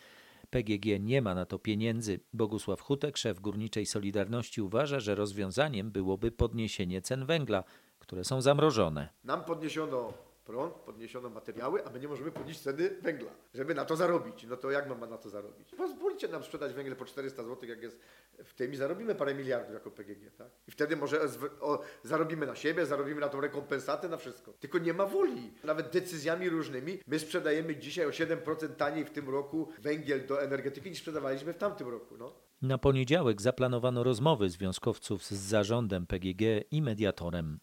PGG 0.49 0.99
nie 0.99 1.21
ma 1.21 1.35
na 1.35 1.45
to 1.45 1.59
pieniędzy. 1.59 2.19
Bogusław 2.33 2.81
Hutek, 2.81 3.17
szef 3.17 3.39
Górniczej 3.39 3.85
Solidarności, 3.85 4.61
uważa, 4.61 4.99
że 4.99 5.15
rozwiązaniem 5.15 5.91
byłoby 5.91 6.31
podniesienie 6.31 7.01
cen 7.01 7.25
węgla, 7.25 7.63
które 7.99 8.23
są 8.23 8.41
zamrożone. 8.41 9.09
Nam 9.23 9.43
podniesiono 9.43 10.26
prąd, 10.47 10.73
podniesiono 10.73 11.29
materiały, 11.29 11.85
a 11.85 11.89
my 11.89 11.99
nie 11.99 12.07
możemy 12.07 12.31
podnieść 12.31 12.59
ceny 12.59 12.89
węgla, 13.01 13.31
żeby 13.53 13.75
na 13.75 13.85
to 13.85 13.95
zarobić. 13.95 14.45
No 14.49 14.57
to 14.57 14.71
jak 14.71 14.89
mamy 14.89 15.07
na 15.07 15.17
to 15.17 15.29
zarobić? 15.29 15.75
Pozwólcie 15.77 16.27
nam 16.27 16.43
sprzedać 16.43 16.73
węgiel 16.73 16.95
po 16.95 17.05
400 17.05 17.43
zł, 17.43 17.69
jak 17.69 17.81
jest 17.81 17.99
w 18.43 18.53
tym 18.53 18.73
i 18.73 18.75
zarobimy 18.75 19.15
parę 19.15 19.35
miliardów 19.35 19.73
jako 19.73 19.91
PGG, 19.91 20.31
tak? 20.37 20.47
I 20.67 20.71
wtedy 20.71 20.95
może 20.95 21.19
o, 21.61 21.81
zarobimy 22.03 22.45
na 22.45 22.55
siebie, 22.55 22.85
zarobimy 22.85 23.21
na 23.21 23.29
tą 23.29 23.41
rekompensatę, 23.41 24.09
na 24.09 24.17
wszystko. 24.17 24.53
Tylko 24.53 24.77
nie 24.77 24.93
ma 24.93 25.05
woli. 25.05 25.53
Nawet 25.63 25.89
decyzjami 25.89 26.49
różnymi 26.49 26.99
my 27.07 27.19
sprzedajemy 27.19 27.75
dzisiaj 27.75 28.05
o 28.05 28.09
7% 28.09 28.75
taniej 28.75 29.05
w 29.05 29.11
tym 29.11 29.29
roku 29.29 29.69
węgiel 29.79 30.27
do 30.27 30.41
energetyki 30.41 30.89
niż 30.89 30.99
sprzedawaliśmy 30.99 31.53
w 31.53 31.57
tamtym 31.57 31.89
roku. 31.89 32.17
No. 32.17 32.33
Na 32.61 32.77
poniedziałek 32.77 33.41
zaplanowano 33.41 34.03
rozmowy 34.03 34.49
związkowców 34.49 35.25
z 35.25 35.31
zarządem 35.31 36.07
PGG 36.07 36.41
i 36.71 36.81
mediatorem. 36.81 37.59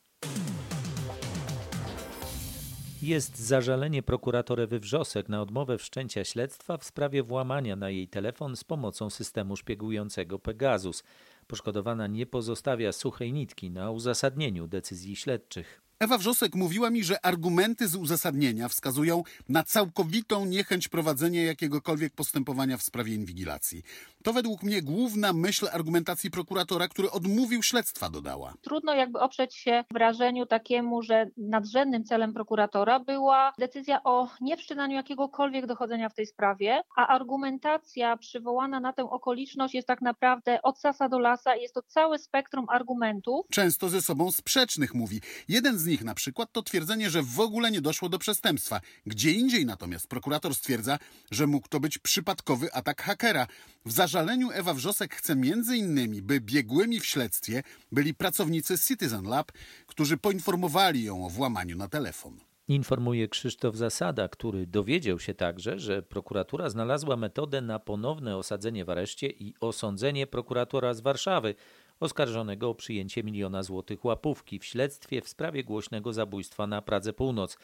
Jest 3.04 3.38
zażalenie 3.38 4.02
prokurator 4.02 4.60
Ewy 4.60 4.80
Wrzosek 4.80 5.28
na 5.28 5.42
odmowę 5.42 5.78
wszczęcia 5.78 6.24
śledztwa 6.24 6.76
w 6.76 6.84
sprawie 6.84 7.22
włamania 7.22 7.76
na 7.76 7.90
jej 7.90 8.08
telefon 8.08 8.56
z 8.56 8.64
pomocą 8.64 9.10
systemu 9.10 9.56
szpiegującego 9.56 10.38
Pegasus. 10.38 11.02
Poszkodowana 11.46 12.06
nie 12.06 12.26
pozostawia 12.26 12.92
suchej 12.92 13.32
nitki 13.32 13.70
na 13.70 13.90
uzasadnieniu 13.90 14.66
decyzji 14.66 15.16
śledczych. 15.16 15.83
Ewa 16.00 16.18
Wrzosek 16.18 16.54
mówiła 16.54 16.90
mi, 16.90 17.04
że 17.04 17.26
argumenty 17.26 17.88
z 17.88 17.96
uzasadnienia 17.96 18.68
wskazują 18.68 19.22
na 19.48 19.62
całkowitą 19.62 20.44
niechęć 20.44 20.88
prowadzenia 20.88 21.42
jakiegokolwiek 21.42 22.12
postępowania 22.12 22.76
w 22.76 22.82
sprawie 22.82 23.14
inwigilacji. 23.14 23.82
To 24.22 24.32
według 24.32 24.62
mnie 24.62 24.82
główna 24.82 25.32
myśl 25.32 25.68
argumentacji 25.72 26.30
prokuratora, 26.30 26.88
który 26.88 27.10
odmówił 27.10 27.62
śledztwa, 27.62 28.10
dodała. 28.10 28.54
Trudno 28.62 28.94
jakby 28.94 29.20
oprzeć 29.20 29.54
się 29.54 29.84
wrażeniu 29.90 30.46
takiemu, 30.46 31.02
że 31.02 31.30
nadrzędnym 31.36 32.04
celem 32.04 32.32
prokuratora 32.32 33.00
była 33.00 33.52
decyzja 33.58 34.02
o 34.04 34.28
niewszczynaniu 34.40 34.96
jakiegokolwiek 34.96 35.66
dochodzenia 35.66 36.08
w 36.08 36.14
tej 36.14 36.26
sprawie, 36.26 36.82
a 36.96 37.06
argumentacja 37.06 38.16
przywołana 38.16 38.80
na 38.80 38.92
tę 38.92 39.10
okoliczność 39.10 39.74
jest 39.74 39.88
tak 39.88 40.02
naprawdę 40.02 40.62
od 40.62 40.80
sasa 40.80 41.08
do 41.08 41.18
lasa 41.18 41.56
i 41.56 41.62
jest 41.62 41.74
to 41.74 41.82
całe 41.82 42.18
spektrum 42.18 42.66
argumentów. 42.68 43.46
Często 43.50 43.88
ze 43.88 44.02
sobą 44.02 44.32
sprzecznych 44.32 44.94
mówi. 44.94 45.20
Jeden 45.48 45.78
z 45.78 45.83
nich 45.86 46.04
na 46.04 46.14
przykład 46.14 46.52
to 46.52 46.62
twierdzenie, 46.62 47.10
że 47.10 47.22
w 47.22 47.40
ogóle 47.40 47.70
nie 47.70 47.80
doszło 47.80 48.08
do 48.08 48.18
przestępstwa. 48.18 48.80
Gdzie 49.06 49.30
indziej 49.30 49.66
natomiast 49.66 50.06
prokurator 50.06 50.54
stwierdza, 50.54 50.98
że 51.30 51.46
mógł 51.46 51.68
to 51.68 51.80
być 51.80 51.98
przypadkowy 51.98 52.72
atak 52.72 53.02
hakera. 53.02 53.46
W 53.86 53.92
zażaleniu 53.92 54.50
Ewa 54.50 54.74
Wrzosek 54.74 55.14
chce 55.14 55.36
między 55.36 55.76
innymi, 55.76 56.22
by 56.22 56.40
biegłymi 56.40 57.00
w 57.00 57.06
śledztwie 57.06 57.62
byli 57.92 58.14
pracownicy 58.14 58.78
Citizen 58.78 59.24
Lab, 59.24 59.52
którzy 59.86 60.16
poinformowali 60.16 61.04
ją 61.04 61.26
o 61.26 61.30
włamaniu 61.30 61.76
na 61.76 61.88
telefon. 61.88 62.40
Informuje 62.68 63.28
Krzysztof 63.28 63.76
Zasada, 63.76 64.28
który 64.28 64.66
dowiedział 64.66 65.20
się 65.20 65.34
także, 65.34 65.78
że 65.78 66.02
prokuratura 66.02 66.70
znalazła 66.70 67.16
metodę 67.16 67.60
na 67.60 67.78
ponowne 67.78 68.36
osadzenie 68.36 68.84
w 68.84 68.90
areszcie 68.90 69.26
i 69.26 69.54
osądzenie 69.60 70.26
prokuratora 70.26 70.94
z 70.94 71.00
Warszawy, 71.00 71.54
oskarżonego 72.00 72.70
o 72.70 72.74
przyjęcie 72.74 73.22
miliona 73.22 73.62
złotych 73.62 74.04
łapówki 74.04 74.58
w 74.58 74.64
śledztwie 74.64 75.20
w 75.20 75.28
sprawie 75.28 75.64
głośnego 75.64 76.12
zabójstwa 76.12 76.66
na 76.66 76.82
Pradze 76.82 77.12
Północ. 77.12 77.58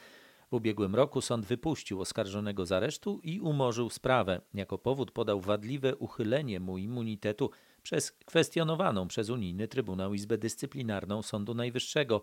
W 0.50 0.54
ubiegłym 0.54 0.94
roku 0.94 1.20
sąd 1.20 1.46
wypuścił 1.46 2.00
oskarżonego 2.00 2.66
z 2.66 2.72
aresztu 2.72 3.20
i 3.22 3.40
umorzył 3.40 3.90
sprawę. 3.90 4.40
Jako 4.54 4.78
powód 4.78 5.10
podał 5.10 5.40
wadliwe 5.40 5.96
uchylenie 5.96 6.60
mu 6.60 6.78
immunitetu 6.78 7.50
przez 7.82 8.12
kwestionowaną 8.12 9.08
przez 9.08 9.30
unijny 9.30 9.68
Trybunał 9.68 10.14
Izbę 10.14 10.38
Dyscyplinarną 10.38 11.22
Sądu 11.22 11.54
Najwyższego. 11.54 12.22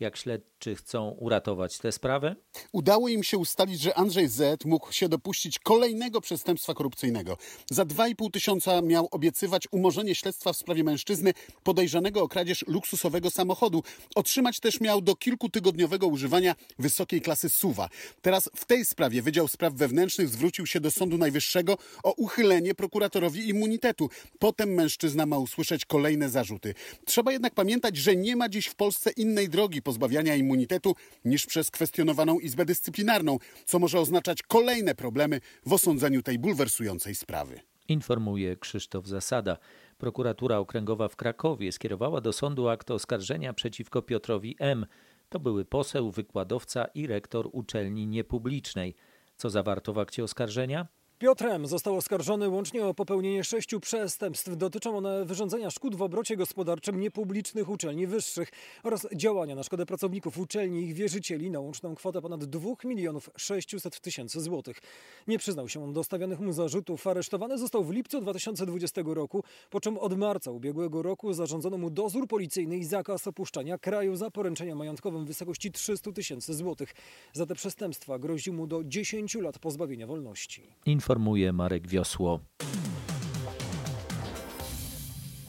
Jak 0.00 0.16
śledczy 0.16 0.74
chcą 0.74 1.10
uratować 1.10 1.78
tę 1.78 1.92
sprawę? 1.92 2.36
Udało 2.72 3.08
im 3.08 3.22
się 3.22 3.38
ustalić, 3.38 3.80
że 3.80 3.94
Andrzej 3.94 4.28
Z. 4.28 4.64
mógł 4.64 4.92
się 4.92 5.08
dopuścić 5.08 5.58
kolejnego 5.58 6.20
przestępstwa 6.20 6.74
korupcyjnego. 6.74 7.36
Za 7.70 7.84
2,5 7.84 8.30
tysiąca 8.30 8.82
miał 8.82 9.08
obiecywać 9.10 9.68
umorzenie 9.70 10.14
śledztwa 10.14 10.52
w 10.52 10.56
sprawie 10.56 10.84
mężczyzny 10.84 11.32
podejrzanego 11.62 12.22
o 12.22 12.28
kradzież 12.28 12.64
luksusowego 12.68 13.30
samochodu. 13.30 13.82
Otrzymać 14.14 14.60
też 14.60 14.80
miał 14.80 15.00
do 15.00 15.16
kilkutygodniowego 15.16 16.06
używania 16.06 16.54
wysokiej 16.78 17.20
klasy 17.20 17.48
suwa. 17.48 17.88
Teraz 18.22 18.50
w 18.56 18.64
tej 18.64 18.84
sprawie 18.84 19.22
Wydział 19.22 19.48
Spraw 19.48 19.74
Wewnętrznych 19.74 20.28
zwrócił 20.28 20.66
się 20.66 20.80
do 20.80 20.90
Sądu 20.90 21.18
Najwyższego 21.18 21.78
o 22.02 22.12
uchylenie 22.12 22.74
prokuratorowi 22.74 23.48
immunitetu. 23.48 24.10
Potem 24.38 24.74
mężczyzna 24.74 25.26
ma 25.26 25.38
usłyszeć 25.38 25.84
kolejne 25.84 26.30
zarzuty. 26.30 26.74
Trzeba 27.04 27.32
jednak 27.32 27.54
pamiętać, 27.54 27.96
że 27.96 28.16
nie 28.16 28.36
ma 28.36 28.48
dziś 28.48 28.66
w 28.66 28.74
Polsce 28.74 29.10
innej 29.10 29.48
drogi 29.48 29.82
pozbawiania 29.88 30.36
immunitetu 30.36 30.94
niż 31.24 31.46
przez 31.46 31.70
kwestionowaną 31.70 32.38
Izbę 32.38 32.64
Dyscyplinarną, 32.64 33.38
co 33.64 33.78
może 33.78 34.00
oznaczać 34.00 34.42
kolejne 34.42 34.94
problemy 34.94 35.40
w 35.66 35.72
osądzeniu 35.72 36.22
tej 36.22 36.38
bulwersującej 36.38 37.14
sprawy. 37.14 37.60
Informuje 37.88 38.56
Krzysztof 38.56 39.06
Zasada. 39.06 39.56
Prokuratura 39.98 40.58
Okręgowa 40.58 41.08
w 41.08 41.16
Krakowie 41.16 41.72
skierowała 41.72 42.20
do 42.20 42.32
sądu 42.32 42.68
akt 42.68 42.90
oskarżenia 42.90 43.52
przeciwko 43.52 44.02
Piotrowi 44.02 44.56
M. 44.58 44.86
To 45.28 45.40
były 45.40 45.64
poseł, 45.64 46.10
wykładowca 46.10 46.84
i 46.94 47.06
rektor 47.06 47.48
uczelni 47.52 48.06
niepublicznej. 48.06 48.94
Co 49.36 49.50
zawarto 49.50 49.92
w 49.92 49.98
akcie 49.98 50.24
oskarżenia? 50.24 50.86
Piotrem 51.18 51.66
został 51.66 51.96
oskarżony 51.96 52.48
łącznie 52.48 52.86
o 52.86 52.94
popełnienie 52.94 53.44
sześciu 53.44 53.80
przestępstw. 53.80 54.56
Dotyczą 54.56 54.96
one 54.96 55.24
wyrządzenia 55.24 55.70
szkód 55.70 55.96
w 55.96 56.02
obrocie 56.02 56.36
gospodarczym 56.36 57.00
niepublicznych 57.00 57.68
uczelni 57.68 58.06
wyższych 58.06 58.50
oraz 58.82 59.06
działania 59.14 59.54
na 59.54 59.62
szkodę 59.62 59.86
pracowników 59.86 60.38
uczelni 60.38 60.80
i 60.80 60.84
ich 60.84 60.94
wierzycieli 60.94 61.50
na 61.50 61.60
łączną 61.60 61.94
kwotę 61.94 62.22
ponad 62.22 62.44
2 62.44 62.70
milionów 62.84 63.30
600 63.36 64.00
tysięcy 64.00 64.40
złotych. 64.40 64.80
Nie 65.28 65.38
przyznał 65.38 65.68
się 65.68 65.84
on 65.84 65.92
do 65.92 66.04
stawianych 66.04 66.40
mu 66.40 66.52
zarzutów. 66.52 67.06
Aresztowany 67.06 67.58
został 67.58 67.84
w 67.84 67.90
lipcu 67.90 68.20
2020 68.20 69.02
roku, 69.06 69.44
po 69.70 69.80
czym 69.80 69.98
od 69.98 70.18
marca 70.18 70.50
ubiegłego 70.50 71.02
roku 71.02 71.32
zarządzono 71.32 71.78
mu 71.78 71.90
dozór 71.90 72.28
policyjny 72.28 72.76
i 72.76 72.84
zakaz 72.84 73.26
opuszczania 73.26 73.78
kraju 73.78 74.16
za 74.16 74.30
poręczeniem 74.30 74.78
majątkowym 74.78 75.24
w 75.24 75.28
wysokości 75.28 75.72
300 75.72 76.12
tysięcy 76.12 76.54
złotych. 76.54 76.94
Za 77.32 77.46
te 77.46 77.54
przestępstwa 77.54 78.18
grozi 78.18 78.52
mu 78.52 78.66
do 78.66 78.84
10 78.84 79.34
lat 79.34 79.58
pozbawienia 79.58 80.06
wolności 80.06 80.62
informuje 81.08 81.52
Marek 81.52 81.88
Wiosło. 81.88 82.40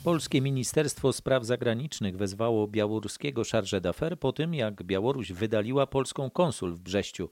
Polskie 0.03 0.41
Ministerstwo 0.41 1.13
Spraw 1.13 1.45
Zagranicznych 1.45 2.17
wezwało 2.17 2.67
białoruskiego 2.67 3.41
chargé 3.41 3.81
d'affaires 3.81 4.15
po 4.15 4.31
tym, 4.31 4.53
jak 4.53 4.83
Białoruś 4.83 5.31
wydaliła 5.31 5.87
polską 5.87 6.29
konsul 6.29 6.75
w 6.75 6.79
Brześciu. 6.79 7.29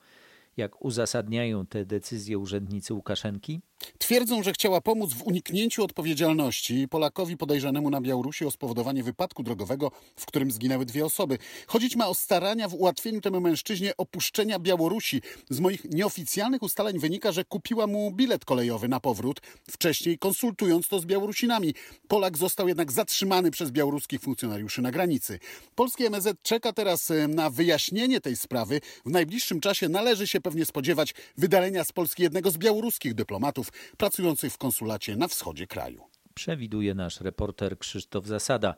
Jak 0.57 0.85
uzasadniają 0.85 1.65
te 1.65 1.85
decyzje 1.85 2.37
urzędnicy 2.37 2.93
Łukaszenki? 2.93 3.61
Twierdzą, 3.97 4.43
że 4.43 4.53
chciała 4.53 4.81
pomóc 4.81 5.13
w 5.13 5.23
uniknięciu 5.23 5.83
odpowiedzialności 5.83 6.87
Polakowi 6.87 7.37
podejrzanemu 7.37 7.89
na 7.89 8.01
Białorusi 8.01 8.45
o 8.45 8.51
spowodowanie 8.51 9.03
wypadku 9.03 9.43
drogowego, 9.43 9.91
w 10.15 10.25
którym 10.25 10.51
zginęły 10.51 10.85
dwie 10.85 11.05
osoby. 11.05 11.37
Chodzić 11.67 11.95
ma 11.95 12.07
o 12.07 12.13
starania 12.13 12.67
w 12.67 12.73
ułatwieniu 12.73 13.21
temu 13.21 13.41
mężczyźnie 13.41 13.97
opuszczenia 13.97 14.59
Białorusi. 14.59 15.21
Z 15.49 15.59
moich 15.59 15.85
nieoficjalnych 15.85 16.63
ustaleń 16.63 16.99
wynika, 16.99 17.31
że 17.31 17.45
kupiła 17.45 17.87
mu 17.87 18.11
bilet 18.11 18.45
kolejowy 18.45 18.87
na 18.87 18.99
powrót, 18.99 19.41
wcześniej 19.71 20.17
konsultując 20.17 20.87
to 20.87 20.99
z 20.99 21.05
Białorusinami. 21.05 21.73
Polak 22.07 22.37
został 22.37 22.67
jednak 22.67 22.91
zatrzymany 22.91 23.51
przez 23.51 23.71
białoruskich 23.71 24.21
funkcjonariuszy 24.21 24.81
na 24.81 24.91
granicy. 24.91 25.39
Polskie 25.75 26.09
MZ 26.09 26.27
czeka 26.41 26.73
teraz 26.73 27.11
e, 27.11 27.27
na 27.27 27.49
wyjaśnienie 27.49 28.21
tej 28.21 28.35
sprawy. 28.35 28.81
W 29.05 29.11
najbliższym 29.11 29.59
czasie 29.59 29.89
należy 29.89 30.27
się 30.27 30.41
pewnie 30.47 30.65
spodziewać 30.65 31.13
wydalenia 31.37 31.83
z 31.83 31.91
Polski 31.91 32.23
jednego 32.23 32.51
z 32.51 32.57
białoruskich 32.57 33.13
dyplomatów 33.13 33.71
pracujących 33.97 34.53
w 34.53 34.57
konsulacie 34.57 35.15
na 35.15 35.27
wschodzie 35.27 35.67
kraju 35.67 36.03
przewiduje 36.37 36.95
nasz 36.95 37.21
reporter 37.21 37.79
Krzysztof 37.79 38.25
Zasada. 38.25 38.75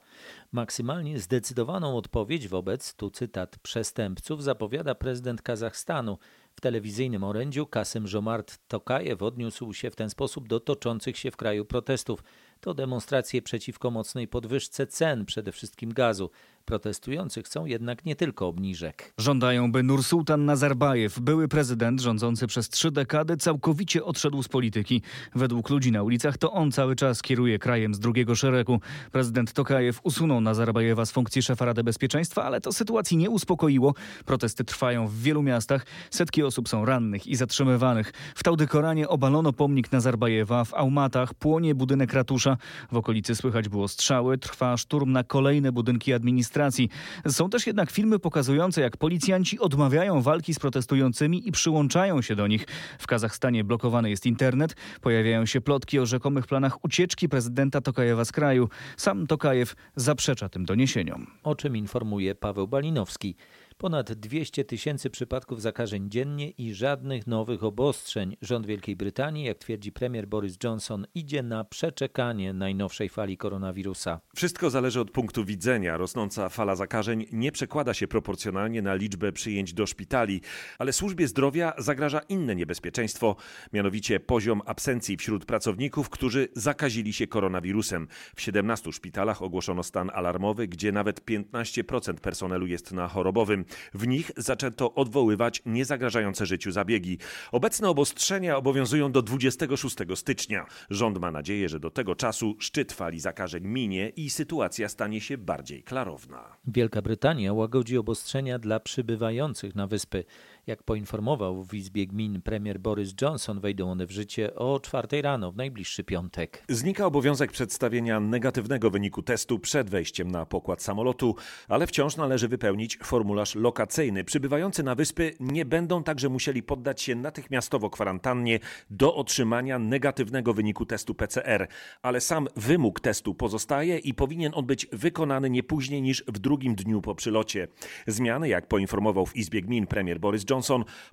Maksymalnie 0.51 1.19
zdecydowaną 1.19 1.97
odpowiedź 1.97 2.47
wobec, 2.47 2.93
tu 2.93 3.11
cytat, 3.11 3.57
przestępców 3.57 4.43
zapowiada 4.43 4.95
prezydent 4.95 5.41
Kazachstanu. 5.41 6.17
W 6.55 6.61
telewizyjnym 6.61 7.23
orędziu 7.23 7.67
Kasym 7.67 8.07
Żomart 8.07 8.59
Tokajew 8.67 9.21
odniósł 9.21 9.73
się 9.73 9.91
w 9.91 9.95
ten 9.95 10.09
sposób 10.09 10.47
do 10.47 10.59
toczących 10.59 11.17
się 11.17 11.31
w 11.31 11.37
kraju 11.37 11.65
protestów. 11.65 12.23
To 12.61 12.73
demonstracje 12.73 13.41
przeciwko 13.41 13.91
mocnej 13.91 14.27
podwyżce 14.27 14.87
cen, 14.87 15.25
przede 15.25 15.51
wszystkim 15.51 15.93
gazu. 15.93 16.29
Protestujący 16.69 17.43
chcą 17.43 17.65
jednak 17.65 18.05
nie 18.05 18.15
tylko 18.15 18.47
obniżek. 18.47 19.13
Żądają, 19.17 19.71
by 19.71 19.83
Nursultan 19.83 20.45
Nazarbajew, 20.45 21.19
były 21.19 21.47
prezydent 21.47 22.01
rządzący 22.01 22.47
przez 22.47 22.69
trzy 22.69 22.91
dekady, 22.91 23.37
całkowicie 23.37 24.03
odszedł 24.03 24.43
z 24.43 24.47
polityki. 24.47 25.01
Według 25.35 25.69
ludzi 25.69 25.91
na 25.91 26.03
ulicach 26.03 26.37
to 26.37 26.51
on 26.51 26.71
cały 26.71 26.95
czas 26.95 27.21
kieruje 27.21 27.59
krajem 27.59 27.93
z 27.93 27.99
drugiego 27.99 28.35
szeregu. 28.35 28.79
Prezydent 29.11 29.53
Tokajew 29.53 29.99
usunął 30.03 30.41
Nazarbajewa 30.41 31.05
z 31.05 31.11
funkcji 31.11 31.41
szefa 31.41 31.65
Rady 31.65 31.83
Bezpieczeństwa, 31.83 32.43
ale 32.43 32.61
to 32.61 32.71
sytuacji 32.71 33.17
nie 33.17 33.29
uspokoiło. 33.29 33.93
Protesty 34.25 34.63
trwają 34.63 35.07
w 35.07 35.15
wielu 35.15 35.43
miastach. 35.43 35.85
Setki 36.11 36.43
osób 36.43 36.69
są 36.69 36.85
rannych 36.85 37.27
i 37.27 37.35
zatrzymywanych. 37.35 38.13
W 38.35 38.43
Taudykoranie 38.43 39.07
obalono 39.07 39.53
pomnik 39.53 39.91
Nazarbajewa. 39.91 40.63
W 40.63 40.73
Aumatach 40.73 41.33
płonie 41.33 41.75
budynek 41.75 42.13
ratusza. 42.13 42.57
W 42.91 42.97
okolicy 42.97 43.35
słychać 43.35 43.69
było 43.69 43.87
strzały. 43.87 44.37
Trwa 44.37 44.77
szturm 44.77 45.11
na 45.11 45.23
kolejne 45.23 45.71
budynki 45.71 46.13
administracji. 46.59 46.89
Są 47.27 47.49
też 47.49 47.67
jednak 47.67 47.91
filmy 47.91 48.19
pokazujące, 48.19 48.81
jak 48.81 48.97
policjanci 48.97 49.59
odmawiają 49.59 50.21
walki 50.21 50.53
z 50.53 50.59
protestującymi 50.59 51.47
i 51.47 51.51
przyłączają 51.51 52.21
się 52.21 52.35
do 52.35 52.47
nich. 52.47 52.65
W 52.99 53.07
Kazachstanie 53.07 53.63
blokowany 53.63 54.09
jest 54.09 54.25
internet. 54.25 54.75
Pojawiają 55.01 55.45
się 55.45 55.61
plotki 55.61 55.99
o 55.99 56.05
rzekomych 56.05 56.47
planach 56.47 56.83
ucieczki 56.85 57.29
prezydenta 57.29 57.81
Tokajewa 57.81 58.25
z 58.25 58.31
kraju. 58.31 58.69
Sam 58.97 59.27
Tokajew 59.27 59.75
zaprzecza 59.95 60.49
tym 60.49 60.65
doniesieniom. 60.65 61.27
O 61.43 61.55
czym 61.55 61.77
informuje 61.77 62.35
Paweł 62.35 62.67
Balinowski. 62.67 63.35
Ponad 63.81 64.13
200 64.13 64.65
tysięcy 64.65 65.09
przypadków 65.09 65.61
zakażeń 65.61 66.09
dziennie 66.09 66.49
i 66.49 66.73
żadnych 66.73 67.27
nowych 67.27 67.63
obostrzeń. 67.63 68.37
Rząd 68.41 68.65
Wielkiej 68.65 68.95
Brytanii, 68.95 69.43
jak 69.43 69.57
twierdzi 69.57 69.91
premier 69.91 70.27
Boris 70.27 70.57
Johnson, 70.63 71.05
idzie 71.15 71.43
na 71.43 71.63
przeczekanie 71.63 72.53
najnowszej 72.53 73.09
fali 73.09 73.37
koronawirusa. 73.37 74.19
Wszystko 74.35 74.69
zależy 74.69 74.99
od 74.99 75.11
punktu 75.11 75.45
widzenia. 75.45 75.97
Rosnąca 75.97 76.49
fala 76.49 76.75
zakażeń 76.75 77.25
nie 77.31 77.51
przekłada 77.51 77.93
się 77.93 78.07
proporcjonalnie 78.07 78.81
na 78.81 78.95
liczbę 78.95 79.31
przyjęć 79.31 79.73
do 79.73 79.85
szpitali, 79.85 80.41
ale 80.77 80.93
służbie 80.93 81.27
zdrowia 81.27 81.73
zagraża 81.77 82.19
inne 82.19 82.55
niebezpieczeństwo, 82.55 83.35
mianowicie 83.73 84.19
poziom 84.19 84.61
absencji 84.65 85.17
wśród 85.17 85.45
pracowników, 85.45 86.09
którzy 86.09 86.47
zakazili 86.55 87.13
się 87.13 87.27
koronawirusem. 87.27 88.07
W 88.35 88.41
17 88.41 88.91
szpitalach 88.91 89.41
ogłoszono 89.41 89.83
stan 89.83 90.09
alarmowy, 90.13 90.67
gdzie 90.67 90.91
nawet 90.91 91.21
15% 91.25 92.13
personelu 92.13 92.67
jest 92.67 92.91
na 92.91 93.07
chorobowym. 93.07 93.65
W 93.93 94.07
nich 94.07 94.31
zaczęto 94.37 94.93
odwoływać 94.93 95.61
niezagrażające 95.65 96.45
życiu 96.45 96.71
zabiegi. 96.71 97.17
Obecne 97.51 97.89
obostrzenia 97.89 98.57
obowiązują 98.57 99.11
do 99.11 99.21
26 99.21 99.95
stycznia. 100.15 100.65
Rząd 100.89 101.17
ma 101.17 101.31
nadzieję, 101.31 101.69
że 101.69 101.79
do 101.79 101.89
tego 101.91 102.15
czasu 102.15 102.55
szczyt 102.59 102.93
fali 102.93 103.19
zakażeń 103.19 103.63
minie 103.63 104.09
i 104.09 104.29
sytuacja 104.29 104.89
stanie 104.89 105.21
się 105.21 105.37
bardziej 105.37 105.83
klarowna. 105.83 106.57
Wielka 106.67 107.01
Brytania 107.01 107.53
łagodzi 107.53 107.97
obostrzenia 107.97 108.59
dla 108.59 108.79
przybywających 108.79 109.75
na 109.75 109.87
wyspy. 109.87 110.23
Jak 110.69 110.83
poinformował 110.83 111.63
w 111.63 111.73
Izbie 111.73 112.07
Gmin 112.07 112.41
premier 112.41 112.79
Boris 112.79 113.13
Johnson, 113.21 113.59
wejdą 113.59 113.91
one 113.91 114.05
w 114.05 114.11
życie 114.11 114.55
o 114.55 114.79
czwartej 114.79 115.21
rano 115.21 115.51
w 115.51 115.55
najbliższy 115.57 116.03
piątek. 116.03 116.63
Znika 116.69 117.05
obowiązek 117.05 117.51
przedstawienia 117.51 118.19
negatywnego 118.19 118.89
wyniku 118.89 119.21
testu 119.21 119.59
przed 119.59 119.89
wejściem 119.89 120.31
na 120.31 120.45
pokład 120.45 120.81
samolotu, 120.81 121.35
ale 121.67 121.87
wciąż 121.87 122.17
należy 122.17 122.47
wypełnić 122.47 122.97
formularz 123.03 123.55
lokacyjny. 123.55 124.23
Przybywający 124.23 124.83
na 124.83 124.95
wyspy 124.95 125.33
nie 125.39 125.65
będą 125.65 126.03
także 126.03 126.29
musieli 126.29 126.63
poddać 126.63 127.01
się 127.01 127.15
natychmiastowo 127.15 127.89
kwarantannie 127.89 128.59
do 128.89 129.15
otrzymania 129.15 129.79
negatywnego 129.79 130.53
wyniku 130.53 130.85
testu 130.85 131.15
PCR, 131.15 131.67
ale 132.01 132.21
sam 132.21 132.47
wymóg 132.55 132.99
testu 132.99 133.35
pozostaje 133.35 133.97
i 133.97 134.13
powinien 134.13 134.51
on 134.55 134.65
być 134.65 134.87
wykonany 134.91 135.49
nie 135.49 135.63
później 135.63 136.01
niż 136.01 136.23
w 136.27 136.39
drugim 136.39 136.75
dniu 136.75 137.01
po 137.01 137.15
przylocie. 137.15 137.67
Zmiany, 138.07 138.49
jak 138.49 138.67
poinformował 138.67 139.25
w 139.25 139.35
Izbie 139.35 139.61
Gmin 139.61 139.87
premier 139.87 140.19
Boris 140.19 140.45
Johnson, 140.49 140.58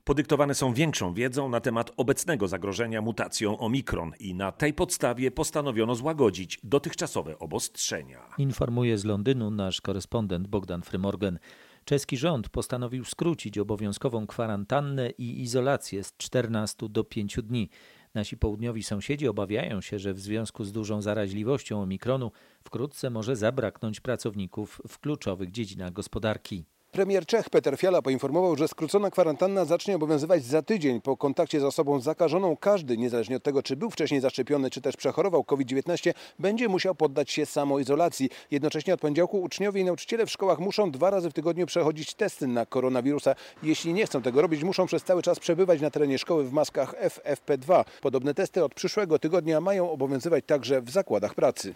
podyktowane 0.04 0.54
są 0.54 0.74
większą 0.74 1.14
wiedzą 1.14 1.48
na 1.48 1.60
temat 1.60 1.90
obecnego 1.96 2.48
zagrożenia 2.48 3.02
mutacją 3.02 3.58
Omikron 3.58 4.12
i 4.20 4.34
na 4.34 4.52
tej 4.52 4.74
podstawie 4.74 5.30
postanowiono 5.30 5.94
złagodzić 5.94 6.58
dotychczasowe 6.62 7.38
obostrzenia. 7.38 8.20
Informuje 8.38 8.98
z 8.98 9.04
Londynu 9.04 9.50
nasz 9.50 9.80
korespondent 9.80 10.48
Bogdan 10.48 10.82
Frymorgan. 10.82 11.38
Czeski 11.84 12.16
rząd 12.16 12.48
postanowił 12.48 13.04
skrócić 13.04 13.58
obowiązkową 13.58 14.26
kwarantannę 14.26 15.10
i 15.10 15.42
izolację 15.42 16.04
z 16.04 16.16
14 16.16 16.88
do 16.88 17.04
5 17.04 17.38
dni. 17.42 17.70
Nasi 18.14 18.36
południowi 18.36 18.82
sąsiedzi 18.82 19.28
obawiają 19.28 19.80
się, 19.80 19.98
że 19.98 20.14
w 20.14 20.20
związku 20.20 20.64
z 20.64 20.72
dużą 20.72 21.02
zaraźliwością 21.02 21.82
omikronu 21.82 22.30
wkrótce 22.64 23.10
może 23.10 23.36
zabraknąć 23.36 24.00
pracowników 24.00 24.80
w 24.88 24.98
kluczowych 24.98 25.50
dziedzinach 25.50 25.92
gospodarki. 25.92 26.64
Premier 26.96 27.26
Czech 27.26 27.50
Peter 27.50 27.78
Fiala 27.78 28.02
poinformował, 28.02 28.56
że 28.56 28.68
skrócona 28.68 29.10
kwarantanna 29.10 29.64
zacznie 29.64 29.96
obowiązywać 29.96 30.44
za 30.44 30.62
tydzień. 30.62 31.00
Po 31.00 31.16
kontakcie 31.16 31.60
z 31.60 31.64
osobą 31.64 32.00
zakażoną 32.00 32.56
każdy, 32.56 32.96
niezależnie 32.96 33.36
od 33.36 33.42
tego, 33.42 33.62
czy 33.62 33.76
był 33.76 33.90
wcześniej 33.90 34.20
zaszczepiony, 34.20 34.70
czy 34.70 34.80
też 34.80 34.96
przechorował 34.96 35.44
COVID-19, 35.44 36.14
będzie 36.38 36.68
musiał 36.68 36.94
poddać 36.94 37.30
się 37.30 37.46
samoizolacji. 37.46 38.30
Jednocześnie 38.50 38.94
od 38.94 39.00
poniedziałku 39.00 39.42
uczniowie 39.42 39.80
i 39.80 39.84
nauczyciele 39.84 40.26
w 40.26 40.30
szkołach 40.30 40.58
muszą 40.58 40.90
dwa 40.90 41.10
razy 41.10 41.30
w 41.30 41.32
tygodniu 41.32 41.66
przechodzić 41.66 42.14
testy 42.14 42.46
na 42.46 42.66
koronawirusa. 42.66 43.34
Jeśli 43.62 43.92
nie 43.92 44.06
chcą 44.06 44.22
tego 44.22 44.42
robić, 44.42 44.62
muszą 44.62 44.86
przez 44.86 45.04
cały 45.04 45.22
czas 45.22 45.38
przebywać 45.38 45.80
na 45.80 45.90
terenie 45.90 46.18
szkoły 46.18 46.44
w 46.44 46.52
maskach 46.52 46.94
FFP2. 46.94 47.84
Podobne 48.00 48.34
testy 48.34 48.64
od 48.64 48.74
przyszłego 48.74 49.18
tygodnia 49.18 49.60
mają 49.60 49.90
obowiązywać 49.90 50.44
także 50.46 50.82
w 50.82 50.90
zakładach 50.90 51.34
pracy. 51.34 51.74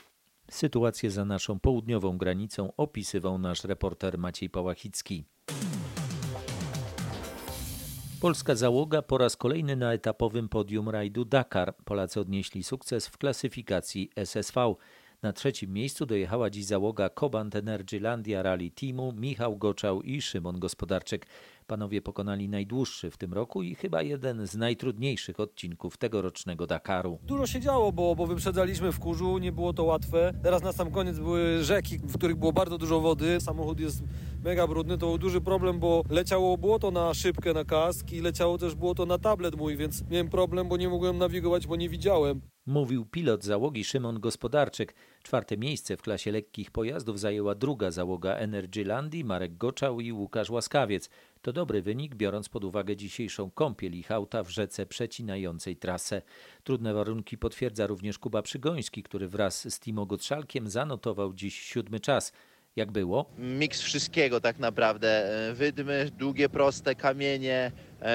Sytuację 0.51 1.11
za 1.11 1.25
naszą 1.25 1.61
południową 1.61 2.19
granicą 2.19 2.73
opisywał 2.77 3.39
nasz 3.39 3.65
reporter 3.65 4.19
Maciej 4.19 4.51
Pałachicki. 4.51 5.25
Polska 8.21 8.55
załoga 8.55 9.03
po 9.03 9.19
raz 9.19 9.37
kolejny 9.37 9.77
na 9.77 9.93
etapowym 9.93 10.49
podium 10.49 10.89
rajdu 10.89 11.25
Dakar. 11.25 11.77
Polacy 11.85 12.21
odnieśli 12.21 12.63
sukces 12.63 13.07
w 13.07 13.19
klasyfikacji 13.19 14.11
SSV. 14.17 14.75
Na 15.23 15.33
trzecim 15.33 15.73
miejscu 15.73 16.07
dojechała 16.07 16.51
dziś 16.51 16.65
załoga 16.65 17.11
Cobant 17.11 17.57
Energylandia 17.57 18.43
Rally 18.43 18.71
Teamu, 18.71 19.13
Michał 19.13 19.57
Goczał 19.57 20.03
i 20.03 20.23
Szymon 20.23 20.59
Gospodarczyk. 20.59 21.27
Panowie 21.67 22.03
pokonali 22.03 22.49
najdłuższy 22.49 23.11
w 23.11 23.17
tym 23.17 23.33
roku 23.33 23.63
i 23.63 23.75
chyba 23.75 24.03
jeden 24.03 24.47
z 24.47 24.55
najtrudniejszych 24.55 25.41
odcinków 25.41 25.97
tegorocznego 25.97 26.67
Dakaru. 26.67 27.19
Dużo 27.23 27.47
się 27.47 27.61
działo, 27.61 27.93
bo, 27.93 28.17
bo 28.17 28.27
wyprzedzaliśmy 28.27 28.93
w 28.93 28.99
kurzu, 28.99 29.39
nie 29.39 29.53
było 29.53 29.73
to 29.73 29.85
łatwe. 29.85 30.33
Teraz 30.43 30.63
na 30.63 30.73
sam 30.73 30.91
koniec 30.91 31.19
były 31.19 31.65
rzeki, 31.65 31.99
w 31.99 32.19
których 32.19 32.37
było 32.37 32.53
bardzo 32.53 32.79
dużo 32.79 33.01
wody. 33.01 33.41
Samochód 33.41 33.81
jest 33.81 34.03
mega 34.45 34.67
brudny, 34.67 34.99
to 34.99 35.07
był 35.07 35.19
duży 35.19 35.41
problem, 35.41 35.81
bo 35.81 36.03
leciało 36.11 36.59
błoto 36.59 36.91
na 36.91 37.15
szybkę, 37.15 37.53
na 37.53 37.65
kask 37.65 38.13
i 38.13 38.21
leciało 38.21 38.59
też 38.59 38.75
błoto 38.75 39.07
na 39.07 39.19
tablet 39.19 39.57
mój, 39.57 39.77
więc 39.77 40.11
miałem 40.11 40.29
problem, 40.29 40.69
bo 40.69 40.77
nie 40.77 40.89
mogłem 40.89 41.19
nawigować, 41.19 41.67
bo 41.67 41.77
nie 41.77 41.89
widziałem. 41.89 42.41
Mówił 42.67 43.05
pilot 43.05 43.45
załogi 43.45 43.85
Szymon 43.85 44.21
Gospodarczyk. 44.21 44.95
Czwarte 45.23 45.57
miejsce 45.57 45.97
w 45.97 46.03
klasie 46.03 46.33
lekkich 46.33 46.71
pojazdów 46.71 47.21
zajęła 47.21 47.55
druga 47.55 47.91
załoga 47.91 48.35
Energylandii 48.35 49.25
Marek 49.25 49.57
Goczał 49.57 50.01
i 50.01 50.13
Łukasz 50.13 50.51
Łaskawiec. 50.51 51.11
To 51.43 51.53
dobry 51.53 51.83
wynik, 51.83 52.15
biorąc 52.15 52.49
pod 52.49 52.65
uwagę 52.65 52.97
dzisiejszą 52.97 53.51
kąpiel 53.51 53.95
ich 53.95 54.11
auta 54.11 54.43
w 54.43 54.51
rzece 54.51 54.87
przecinającej 54.87 55.77
trasę. 55.77 56.23
Trudne 56.65 56.95
warunki 56.95 57.39
potwierdza 57.39 57.87
również 57.87 58.19
Kuba 58.19 58.43
Przygoński, 58.43 59.03
który 59.03 59.29
wraz 59.29 59.75
z 59.75 59.81
Timo 59.81 60.07
Gotrzalkiem 60.07 60.69
zanotował 60.69 61.35
dziś 61.35 61.61
siódmy 61.61 62.01
czas. 62.01 62.33
Jak 62.77 62.91
było? 62.91 63.27
Miks 63.39 63.81
wszystkiego 63.81 64.41
tak 64.41 64.59
naprawdę. 64.59 65.31
Wydmy, 65.55 66.11
długie, 66.19 66.49
proste 66.49 66.95
kamienie, 66.95 67.73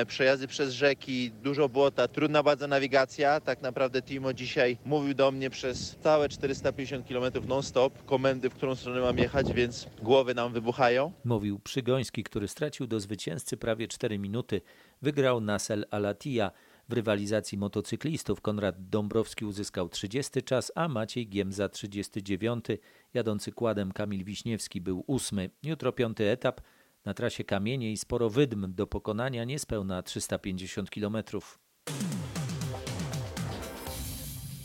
przejazdy 0.08 0.48
przez 0.48 0.74
rzeki, 0.74 1.32
dużo 1.44 1.70
błota, 1.70 2.08
trudna 2.08 2.44
bardzo 2.44 2.68
nawigacja. 2.68 3.40
Tak 3.40 3.62
naprawdę 3.62 4.02
Timo 4.02 4.34
dzisiaj 4.34 4.78
mówił 4.86 5.14
do 5.14 5.32
mnie 5.32 5.50
przez 5.50 5.96
całe 6.04 6.30
450 6.30 7.08
km 7.08 7.48
non-stop 7.48 8.06
komendy, 8.06 8.50
w 8.50 8.54
którą 8.54 8.76
stronę 8.76 9.02
mam 9.02 9.18
jechać, 9.18 9.54
więc 9.54 9.88
głowy 10.02 10.34
nam 10.36 10.54
wybuchają. 10.54 11.12
Mówił 11.26 11.60
Przygoński, 11.60 12.24
który 12.24 12.48
stracił 12.48 12.88
do 12.88 13.00
zwycięzcy 13.00 13.58
prawie 13.58 13.88
4 13.88 14.20
minuty. 14.20 14.62
Wygrał 15.02 15.42
Nasel 15.42 15.86
Alatia. 15.92 16.52
W 16.90 16.94
rywalizacji 16.94 17.58
motocyklistów 17.58 18.42
Konrad 18.42 18.90
Dąbrowski 18.90 19.46
uzyskał 19.46 19.90
30 19.90 20.44
czas, 20.44 20.72
a 20.76 20.88
Maciej 20.88 21.30
Giemza 21.30 21.70
39. 21.70 22.66
Jadący 23.14 23.52
kładem 23.52 23.92
Kamil 23.92 24.24
Wiśniewski 24.24 24.82
był 24.82 25.04
ósmy. 25.08 25.50
Jutro 25.64 25.92
piąty 25.92 26.30
etap. 26.30 26.62
Na 27.06 27.14
trasie 27.14 27.44
kamienie 27.44 27.92
i 27.92 27.98
sporo 27.98 28.30
wydm 28.30 28.74
do 28.74 28.88
pokonania 28.88 29.44
niespełna 29.44 30.04
350 30.04 30.90
km. 30.90 31.18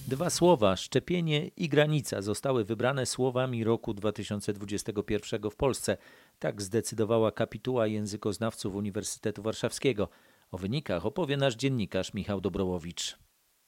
Dwa 0.09 0.31
słowa, 0.31 0.77
szczepienie 0.77 1.51
i 1.57 1.69
granica, 1.69 2.23
zostały 2.23 2.65
wybrane 2.65 3.07
słowami 3.07 3.65
roku 3.65 3.95
2021 3.95 5.51
w 5.51 5.57
Polsce. 5.57 5.97
Tak 6.39 6.63
zdecydowała 6.63 7.33
kapituła 7.33 7.87
językoznawców 7.87 8.75
Uniwersytetu 8.75 9.43
Warszawskiego. 9.43 10.09
O 10.53 10.59
wynikach 10.59 11.07
opowie 11.07 11.37
nasz 11.37 11.57
dziennikarz 11.57 12.15
Michał 12.15 12.41
Dobrołowicz. 12.41 13.19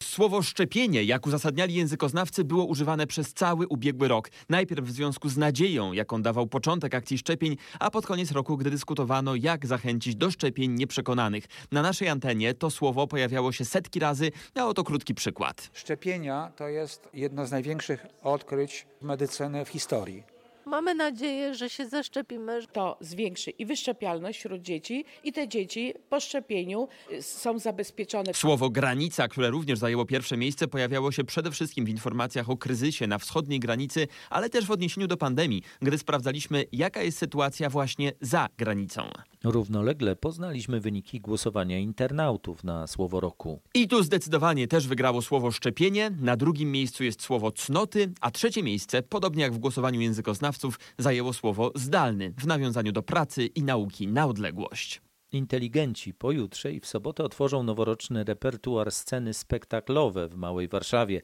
Słowo 0.02 0.42
szczepienie, 0.42 1.04
jak 1.04 1.26
uzasadniali 1.26 1.74
językoznawcy, 1.74 2.44
było 2.44 2.64
używane 2.64 3.06
przez 3.06 3.34
cały 3.34 3.66
ubiegły 3.66 4.08
rok. 4.08 4.30
Najpierw 4.48 4.86
w 4.86 4.90
związku 4.90 5.28
z 5.28 5.36
nadzieją, 5.36 5.92
jaką 5.92 6.22
dawał 6.22 6.46
początek 6.46 6.94
akcji 6.94 7.18
szczepień, 7.18 7.56
a 7.80 7.90
pod 7.90 8.06
koniec 8.06 8.32
roku, 8.32 8.56
gdy 8.56 8.70
dyskutowano, 8.70 9.34
jak 9.34 9.66
zachęcić 9.66 10.16
do 10.16 10.30
szczepień 10.30 10.72
nieprzekonanych. 10.72 11.44
Na 11.72 11.82
naszej 11.82 12.08
antenie 12.08 12.54
to 12.54 12.70
słowo 12.70 13.06
pojawiało 13.06 13.52
się 13.52 13.64
setki 13.64 14.00
razy, 14.00 14.30
a 14.54 14.66
oto 14.66 14.84
krótki 14.84 15.14
przykład. 15.14 15.70
Szczepienia 15.72 16.52
to 16.56 16.68
jest 16.68 17.08
jedno 17.14 17.46
z 17.46 17.50
największych 17.50 18.06
odkryć 18.22 18.86
medycyny 19.02 19.64
w 19.64 19.68
historii. 19.68 20.31
Mamy 20.66 20.94
nadzieję, 20.94 21.54
że 21.54 21.70
się 21.70 21.88
zaszczepimy. 21.88 22.60
To 22.72 22.96
zwiększy 23.00 23.50
i 23.50 23.66
wyszczepialność 23.66 24.38
wśród 24.38 24.62
dzieci 24.62 25.04
i 25.24 25.32
te 25.32 25.48
dzieci 25.48 25.94
po 26.10 26.20
szczepieniu 26.20 26.88
y, 27.12 27.22
są 27.22 27.58
zabezpieczone. 27.58 28.34
Słowo 28.34 28.70
granica, 28.70 29.28
które 29.28 29.50
również 29.50 29.78
zajęło 29.78 30.04
pierwsze 30.04 30.36
miejsce, 30.36 30.68
pojawiało 30.68 31.12
się 31.12 31.24
przede 31.24 31.50
wszystkim 31.50 31.84
w 31.84 31.88
informacjach 31.88 32.50
o 32.50 32.56
kryzysie 32.56 33.06
na 33.06 33.18
wschodniej 33.18 33.60
granicy, 33.60 34.08
ale 34.30 34.50
też 34.50 34.66
w 34.66 34.70
odniesieniu 34.70 35.06
do 35.06 35.16
pandemii, 35.16 35.62
gdy 35.82 35.98
sprawdzaliśmy, 35.98 36.64
jaka 36.72 37.02
jest 37.02 37.18
sytuacja 37.18 37.70
właśnie 37.70 38.12
za 38.20 38.48
granicą. 38.58 39.10
Równolegle 39.44 40.16
poznaliśmy 40.16 40.80
wyniki 40.80 41.20
głosowania 41.20 41.78
internautów 41.78 42.64
na 42.64 42.86
słowo 42.86 43.20
roku. 43.20 43.60
I 43.74 43.88
tu 43.88 44.02
zdecydowanie 44.02 44.68
też 44.68 44.88
wygrało 44.88 45.22
słowo 45.22 45.50
szczepienie, 45.50 46.10
na 46.20 46.36
drugim 46.36 46.72
miejscu 46.72 47.04
jest 47.04 47.22
słowo 47.22 47.52
cnoty, 47.52 48.12
a 48.20 48.30
trzecie 48.30 48.62
miejsce, 48.62 49.02
podobnie 49.02 49.42
jak 49.42 49.52
w 49.52 49.58
głosowaniu 49.58 50.00
językoznawców, 50.00 50.80
zajęło 50.98 51.32
słowo 51.32 51.72
zdalny 51.74 52.34
w 52.38 52.46
nawiązaniu 52.46 52.92
do 52.92 53.02
pracy 53.02 53.46
i 53.46 53.62
nauki 53.62 54.08
na 54.08 54.26
odległość. 54.26 55.02
Inteligenci 55.32 56.14
pojutrze 56.14 56.72
i 56.72 56.80
w 56.80 56.86
sobotę 56.86 57.24
otworzą 57.24 57.62
noworoczny 57.62 58.24
repertuar 58.24 58.92
sceny 58.92 59.34
spektaklowe 59.34 60.28
w 60.28 60.36
Małej 60.36 60.68
Warszawie. 60.68 61.20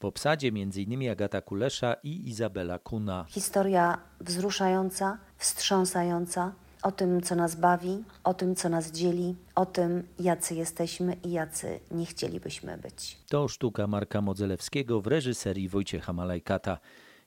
W 0.00 0.04
obsadzie 0.04 0.48
m.in. 0.48 1.10
Agata 1.10 1.40
Kulesza 1.40 1.94
i 2.02 2.28
Izabela 2.28 2.78
Kuna. 2.78 3.24
Historia 3.28 3.98
wzruszająca, 4.20 5.18
wstrząsająca, 5.36 6.52
o 6.82 6.92
tym, 6.92 7.20
co 7.20 7.34
nas 7.34 7.54
bawi, 7.54 8.04
o 8.24 8.34
tym, 8.34 8.54
co 8.56 8.68
nas 8.68 8.92
dzieli, 8.92 9.34
o 9.54 9.66
tym, 9.66 10.02
jacy 10.18 10.54
jesteśmy 10.54 11.16
i 11.24 11.32
jacy 11.32 11.80
nie 11.90 12.06
chcielibyśmy 12.06 12.78
być. 12.78 13.18
To 13.28 13.48
sztuka 13.48 13.86
Marka 13.86 14.20
Modzelewskiego 14.20 15.00
w 15.00 15.06
reżyserii 15.06 15.68
Wojciecha 15.68 16.12
Malajkata. 16.12 16.78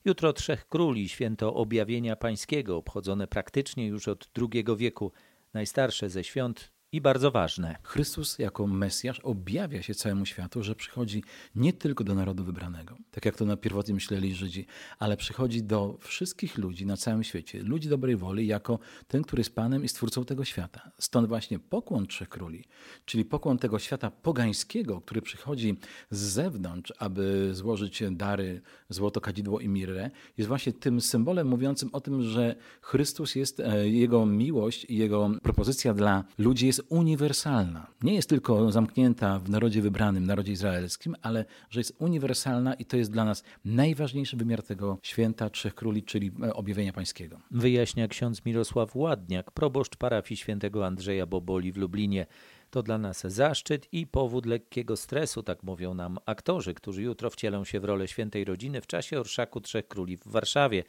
Jutro 0.06 0.34
Trzech 0.34 0.68
Króli, 0.68 1.10
święto 1.10 1.54
objawienia 1.54 2.16
pańskiego, 2.16 2.78
obchodzone 2.78 3.28
praktycznie 3.28 3.88
już 3.88 4.08
od 4.08 4.30
II 4.38 4.66
wieku. 4.78 5.12
Najstarsze 5.54 6.10
ze 6.10 6.24
świąt 6.24 6.72
i 6.96 7.02
bardzo 7.02 7.32
ważne. 7.32 7.76
Chrystus 7.84 8.40
jako 8.40 8.68
Mesjasz 8.68 9.20
objawia 9.20 9.82
się 9.82 9.96
całemu 9.96 10.26
światu, 10.26 10.64
że 10.64 10.76
przychodzi 10.76 11.24
nie 11.56 11.74
tylko 11.74 12.04
do 12.04 12.16
narodu 12.16 12.44
wybranego, 12.44 12.98
tak 13.12 13.26
jak 13.26 13.36
to 13.36 13.46
na 13.46 13.58
pierwotnie 13.58 13.94
myśleli 13.94 14.36
Żydzi, 14.36 14.66
ale 15.00 15.18
przychodzi 15.18 15.64
do 15.64 15.98
wszystkich 16.00 16.58
ludzi 16.58 16.86
na 16.86 16.98
całym 16.98 17.24
świecie, 17.24 17.64
ludzi 17.64 17.90
dobrej 17.90 18.16
woli, 18.16 18.48
jako 18.48 18.80
ten, 19.08 19.24
który 19.24 19.40
jest 19.40 19.56
Panem 19.56 19.84
i 19.84 19.88
Stwórcą 19.88 20.26
tego 20.26 20.46
świata. 20.46 20.92
Stąd 21.00 21.28
właśnie 21.28 21.60
pokłon 21.60 22.08
Trzech 22.08 22.30
Króli, 22.30 22.64
czyli 23.06 23.26
pokłon 23.26 23.58
tego 23.58 23.80
świata 23.80 24.12
pogańskiego, 24.12 25.02
który 25.02 25.22
przychodzi 25.22 25.78
z 26.10 26.20
zewnątrz, 26.20 26.94
aby 27.00 27.50
złożyć 27.54 28.04
dary, 28.12 28.62
złoto, 28.90 29.22
kadzidło 29.22 29.60
i 29.60 29.68
mirrę, 29.68 30.12
jest 30.38 30.48
właśnie 30.48 30.74
tym 30.74 31.02
symbolem 31.02 31.48
mówiącym 31.48 31.90
o 31.94 32.02
tym, 32.02 32.24
że 32.24 32.56
Chrystus 32.82 33.36
jest, 33.36 33.60
e, 33.60 33.90
Jego 33.90 34.26
miłość 34.26 34.86
i 34.90 34.98
Jego 34.98 35.30
propozycja 35.44 35.94
dla 35.94 36.24
ludzi 36.38 36.68
jest 36.68 36.85
uniwersalna. 36.90 37.88
Nie 38.04 38.14
jest 38.14 38.30
tylko 38.30 38.72
zamknięta 38.72 39.40
w 39.40 39.50
narodzie 39.50 39.82
wybranym, 39.82 40.26
narodzie 40.26 40.52
izraelskim, 40.52 41.16
ale 41.22 41.46
że 41.70 41.80
jest 41.80 41.96
uniwersalna 42.00 42.74
i 42.74 42.86
to 42.86 42.98
jest 42.98 43.12
dla 43.12 43.26
nas 43.26 43.44
najważniejszy 43.66 44.38
wymiar 44.38 44.64
tego 44.64 44.98
święta 45.04 45.50
Trzech 45.50 45.76
Króli, 45.76 46.04
czyli 46.04 46.32
e, 46.44 46.54
objawienia 46.54 46.94
pańskiego. 46.94 47.40
Wyjaśnia 47.52 48.08
ksiądz 48.08 48.46
Mirosław 48.46 48.96
Ładniak, 48.96 49.52
proboszcz 49.52 49.96
parafii 49.96 50.38
świętego 50.38 50.86
Andrzeja 50.86 51.26
Boboli 51.26 51.72
w 51.72 51.78
Lublinie. 51.78 52.26
To 52.70 52.84
dla 52.84 52.98
nas 52.98 53.22
zaszczyt 53.28 53.88
i 53.92 54.08
powód 54.08 54.46
lekkiego 54.46 54.98
stresu, 54.98 55.44
tak 55.44 55.64
mówią 55.64 55.94
nam 55.94 56.18
aktorzy, 56.26 56.74
którzy 56.74 57.04
jutro 57.04 57.30
wcielą 57.30 57.64
się 57.64 57.80
w 57.80 57.86
rolę 57.86 58.08
świętej 58.08 58.46
rodziny 58.46 58.82
w 58.82 58.88
czasie 58.88 59.20
Orszaku 59.20 59.62
Trzech 59.62 59.88
Króli 59.88 60.18
w 60.18 60.28
Warszawie. 60.28 60.84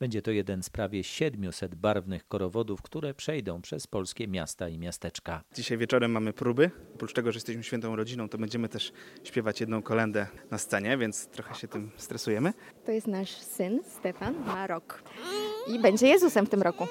Będzie 0.00 0.22
to 0.22 0.30
jeden 0.30 0.62
z 0.62 0.70
prawie 0.70 1.04
700 1.04 1.74
barwnych 1.74 2.28
korowodów, 2.28 2.82
które 2.82 3.14
przejdą 3.14 3.62
przez 3.62 3.86
polskie 3.86 4.28
miasta 4.28 4.68
i 4.68 4.78
miasteczka. 4.78 5.42
Dzisiaj 5.54 5.78
wieczorem 5.78 6.10
mamy 6.10 6.32
próby. 6.32 6.70
Oprócz 6.94 7.12
tego, 7.12 7.32
że 7.32 7.36
jesteśmy 7.36 7.62
świętą 7.62 7.96
rodziną, 7.96 8.28
to 8.28 8.38
będziemy 8.38 8.68
też 8.68 8.92
śpiewać 9.24 9.60
jedną 9.60 9.82
kolendę 9.82 10.26
na 10.50 10.58
scenie, 10.58 10.98
więc 10.98 11.26
trochę 11.26 11.54
się 11.54 11.68
tym 11.68 11.90
stresujemy. 11.96 12.52
To 12.86 12.92
jest 12.92 13.06
nasz 13.06 13.30
syn 13.30 13.80
Stefan, 13.84 14.34
ma 14.46 14.66
rok 14.66 15.02
i 15.66 15.78
będzie 15.78 16.06
Jezusem 16.06 16.46
w 16.46 16.50
tym 16.50 16.62
roku. 16.62 16.86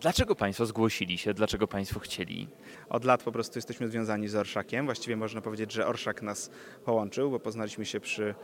Dlaczego 0.00 0.34
Państwo 0.34 0.66
zgłosili 0.66 1.18
się? 1.18 1.34
Dlaczego 1.34 1.68
Państwo 1.68 2.00
chcieli? 2.00 2.48
Od 2.88 3.04
lat 3.04 3.22
po 3.22 3.32
prostu 3.32 3.58
jesteśmy 3.58 3.88
związani 3.88 4.28
z 4.28 4.34
Orszakiem. 4.34 4.84
Właściwie 4.84 5.16
można 5.16 5.40
powiedzieć, 5.40 5.72
że 5.72 5.86
Orszak 5.86 6.22
nas 6.22 6.50
połączył, 6.84 7.30
bo 7.30 7.40
poznaliśmy 7.40 7.86
się 7.86 8.00
przy 8.00 8.34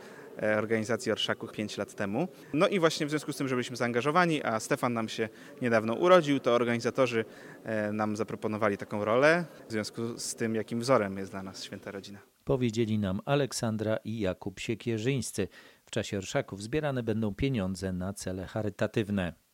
organizacji 0.57 1.11
Orszaku 1.11 1.47
5 1.47 1.77
lat 1.77 1.95
temu. 1.95 2.27
No 2.53 2.67
i 2.67 2.79
właśnie 2.79 3.05
w 3.05 3.09
związku 3.09 3.33
z 3.33 3.37
tym, 3.37 3.47
że 3.47 3.55
byliśmy 3.55 3.75
zaangażowani, 3.75 4.43
a 4.43 4.59
Stefan 4.59 4.93
nam 4.93 5.09
się 5.09 5.29
niedawno 5.61 5.93
urodził, 5.93 6.39
to 6.39 6.53
organizatorzy 6.53 7.25
e, 7.63 7.91
nam 7.91 8.15
zaproponowali 8.15 8.77
taką 8.77 9.05
rolę 9.05 9.45
w 9.67 9.71
związku 9.71 10.19
z 10.19 10.35
tym, 10.35 10.55
jakim 10.55 10.79
wzorem 10.79 11.17
jest 11.17 11.31
dla 11.31 11.43
nas 11.43 11.63
święta 11.63 11.91
rodzina. 11.91 12.19
Powiedzieli 12.43 12.99
nam 12.99 13.21
Aleksandra 13.25 13.97
i 13.97 14.19
Jakub 14.19 14.59
Siekierzyńscy. 14.59 15.47
W 15.85 15.91
czasie 15.91 16.17
orszaków 16.17 16.61
zbierane 16.61 17.03
będą 17.03 17.35
pieniądze 17.35 17.93
na 17.93 18.13
cele 18.13 18.45
charytatywne. 18.45 19.44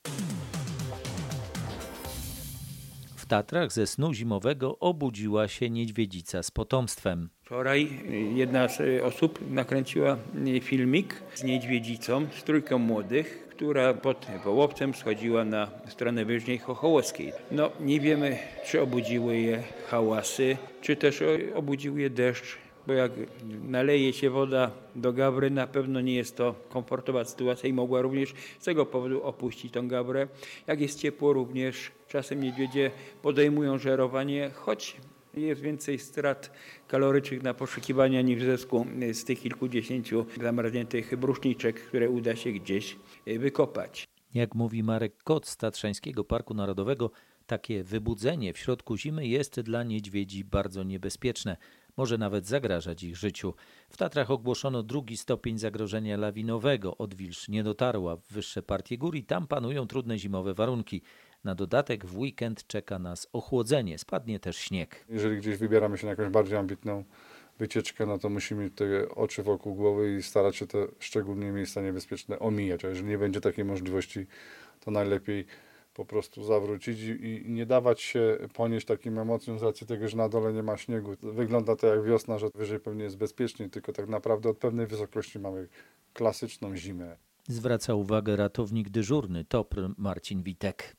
Tatrach 3.31 3.71
ze 3.71 3.87
snu 3.87 4.13
zimowego 4.13 4.79
obudziła 4.79 5.47
się 5.47 5.69
niedźwiedzica 5.69 6.43
z 6.43 6.51
potomstwem. 6.51 7.29
Wczoraj 7.43 7.89
jedna 8.35 8.67
z 8.67 9.03
osób 9.03 9.39
nakręciła 9.51 10.17
filmik 10.61 11.23
z 11.35 11.43
niedźwiedzicą, 11.43 12.27
z 12.39 12.43
trójką 12.43 12.77
młodych, 12.77 13.47
która 13.49 13.93
pod 13.93 14.27
Wołowcem 14.43 14.93
schodziła 14.93 15.45
na 15.45 15.71
stronę 15.87 16.25
wyżniej 16.25 16.57
Chochołowskiej. 16.57 17.33
No 17.51 17.71
nie 17.79 17.99
wiemy, 17.99 18.37
czy 18.65 18.81
obudziły 18.81 19.37
je 19.37 19.63
hałasy, 19.87 20.57
czy 20.81 20.95
też 20.95 21.23
obudził 21.55 21.97
je 21.97 22.09
deszcz, 22.09 22.57
bo 22.87 22.93
jak 22.93 23.11
naleje 23.63 24.13
się 24.13 24.29
woda 24.29 24.71
do 24.95 25.13
gawry, 25.13 25.49
na 25.49 25.67
pewno 25.67 26.01
nie 26.01 26.15
jest 26.15 26.37
to 26.37 26.55
komfortowa 26.69 27.25
sytuacja 27.25 27.69
i 27.69 27.73
mogła 27.73 28.01
również 28.01 28.33
z 28.59 28.65
tego 28.65 28.85
powodu 28.85 29.23
opuścić 29.23 29.73
tą 29.73 29.87
gawrę. 29.87 30.27
Jak 30.67 30.81
jest 30.81 30.99
ciepło, 30.99 31.33
również 31.33 31.91
czasem 32.07 32.43
niedźwiedzie 32.43 32.91
podejmują 33.21 33.77
żerowanie, 33.77 34.51
choć 34.53 34.97
jest 35.33 35.61
więcej 35.61 35.99
strat 35.99 36.51
kalorycznych 36.87 37.43
na 37.43 37.53
poszukiwania 37.53 38.21
niż 38.21 38.43
zysku 38.43 38.85
z 39.13 39.23
tych 39.23 39.39
kilkudziesięciu 39.39 40.25
zamarzniętych 40.41 41.15
bruszniczek, 41.15 41.87
które 41.87 42.09
uda 42.09 42.35
się 42.35 42.51
gdzieś 42.51 42.95
wykopać. 43.25 44.07
Jak 44.33 44.55
mówi 44.55 44.83
Marek 44.83 45.23
Kot 45.23 45.47
z 45.47 45.57
Tatrzańskiego 45.57 46.23
Parku 46.23 46.53
Narodowego, 46.53 47.11
takie 47.47 47.83
wybudzenie 47.83 48.53
w 48.53 48.57
środku 48.57 48.97
zimy 48.97 49.27
jest 49.27 49.59
dla 49.59 49.83
niedźwiedzi 49.83 50.43
bardzo 50.43 50.83
niebezpieczne 50.83 51.57
może 51.97 52.17
nawet 52.17 52.47
zagrażać 52.47 53.03
ich 53.03 53.17
życiu. 53.17 53.53
W 53.89 53.97
Tatrach 53.97 54.31
ogłoszono 54.31 54.83
drugi 54.83 55.17
stopień 55.17 55.57
zagrożenia 55.57 56.17
lawinowego. 56.17 56.97
Odwilż 56.97 57.49
nie 57.49 57.63
dotarła 57.63 58.15
w 58.15 58.27
wyższe 58.27 58.63
partie 58.63 58.97
gór 58.97 59.15
i 59.15 59.23
tam 59.23 59.47
panują 59.47 59.87
trudne 59.87 60.17
zimowe 60.17 60.53
warunki. 60.53 61.01
Na 61.43 61.55
dodatek 61.55 62.05
w 62.05 62.17
weekend 62.17 62.67
czeka 62.67 62.99
nas 62.99 63.27
ochłodzenie, 63.33 63.97
spadnie 63.97 64.39
też 64.39 64.57
śnieg. 64.57 65.05
Jeżeli 65.09 65.37
gdzieś 65.37 65.57
wybieramy 65.57 65.97
się 65.97 66.05
na 66.05 66.09
jakąś 66.09 66.29
bardziej 66.29 66.57
ambitną 66.57 67.03
wycieczkę, 67.59 68.05
no 68.05 68.17
to 68.17 68.29
musimy 68.29 68.69
te 68.69 69.09
oczy 69.09 69.43
wokół 69.43 69.75
głowy 69.75 70.17
i 70.17 70.23
starać 70.23 70.55
się 70.55 70.67
te 70.67 70.87
szczególnie 70.99 71.51
miejsca 71.51 71.81
niebezpieczne 71.81 72.39
omijać. 72.39 72.85
A 72.85 72.87
jeżeli 72.87 73.07
nie 73.07 73.17
będzie 73.17 73.41
takiej 73.41 73.65
możliwości, 73.65 74.27
to 74.79 74.91
najlepiej 74.91 75.45
po 75.93 76.05
prostu 76.05 76.43
zawrócić 76.43 76.99
i 76.99 77.43
nie 77.47 77.65
dawać 77.65 78.01
się 78.01 78.37
ponieść 78.53 78.85
takim 78.85 79.19
emocjom 79.19 79.59
z 79.59 79.63
racji 79.63 79.87
tego, 79.87 80.07
że 80.07 80.17
na 80.17 80.29
dole 80.29 80.53
nie 80.53 80.63
ma 80.63 80.77
śniegu. 80.77 81.11
Wygląda 81.21 81.75
to 81.75 81.87
jak 81.87 82.03
wiosna, 82.03 82.37
że 82.37 82.49
wyżej 82.55 82.79
pewnie 82.79 83.03
jest 83.03 83.17
bezpiecznie, 83.17 83.69
tylko 83.69 83.93
tak 83.93 84.07
naprawdę 84.07 84.49
od 84.49 84.57
pewnej 84.57 84.87
wysokości 84.87 85.39
mamy 85.39 85.67
klasyczną 86.13 86.75
zimę. 86.75 87.17
Zwraca 87.47 87.93
uwagę 87.93 88.35
ratownik 88.35 88.89
dyżurny 88.89 89.45
TOPR 89.45 89.89
Marcin 89.97 90.43
Witek. 90.43 90.95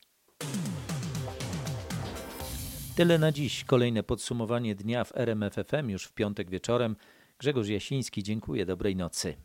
Tyle 2.95 3.17
na 3.17 3.31
dziś. 3.31 3.63
Kolejne 3.63 4.03
podsumowanie 4.03 4.75
dnia 4.75 5.03
w 5.03 5.17
RMFFM 5.17 5.89
już 5.89 6.05
w 6.05 6.13
piątek 6.13 6.49
wieczorem. 6.49 6.95
Grzegorz 7.39 7.67
Jasiński, 7.67 8.23
dziękuję. 8.23 8.65
Dobrej 8.65 8.95
nocy. 8.95 9.35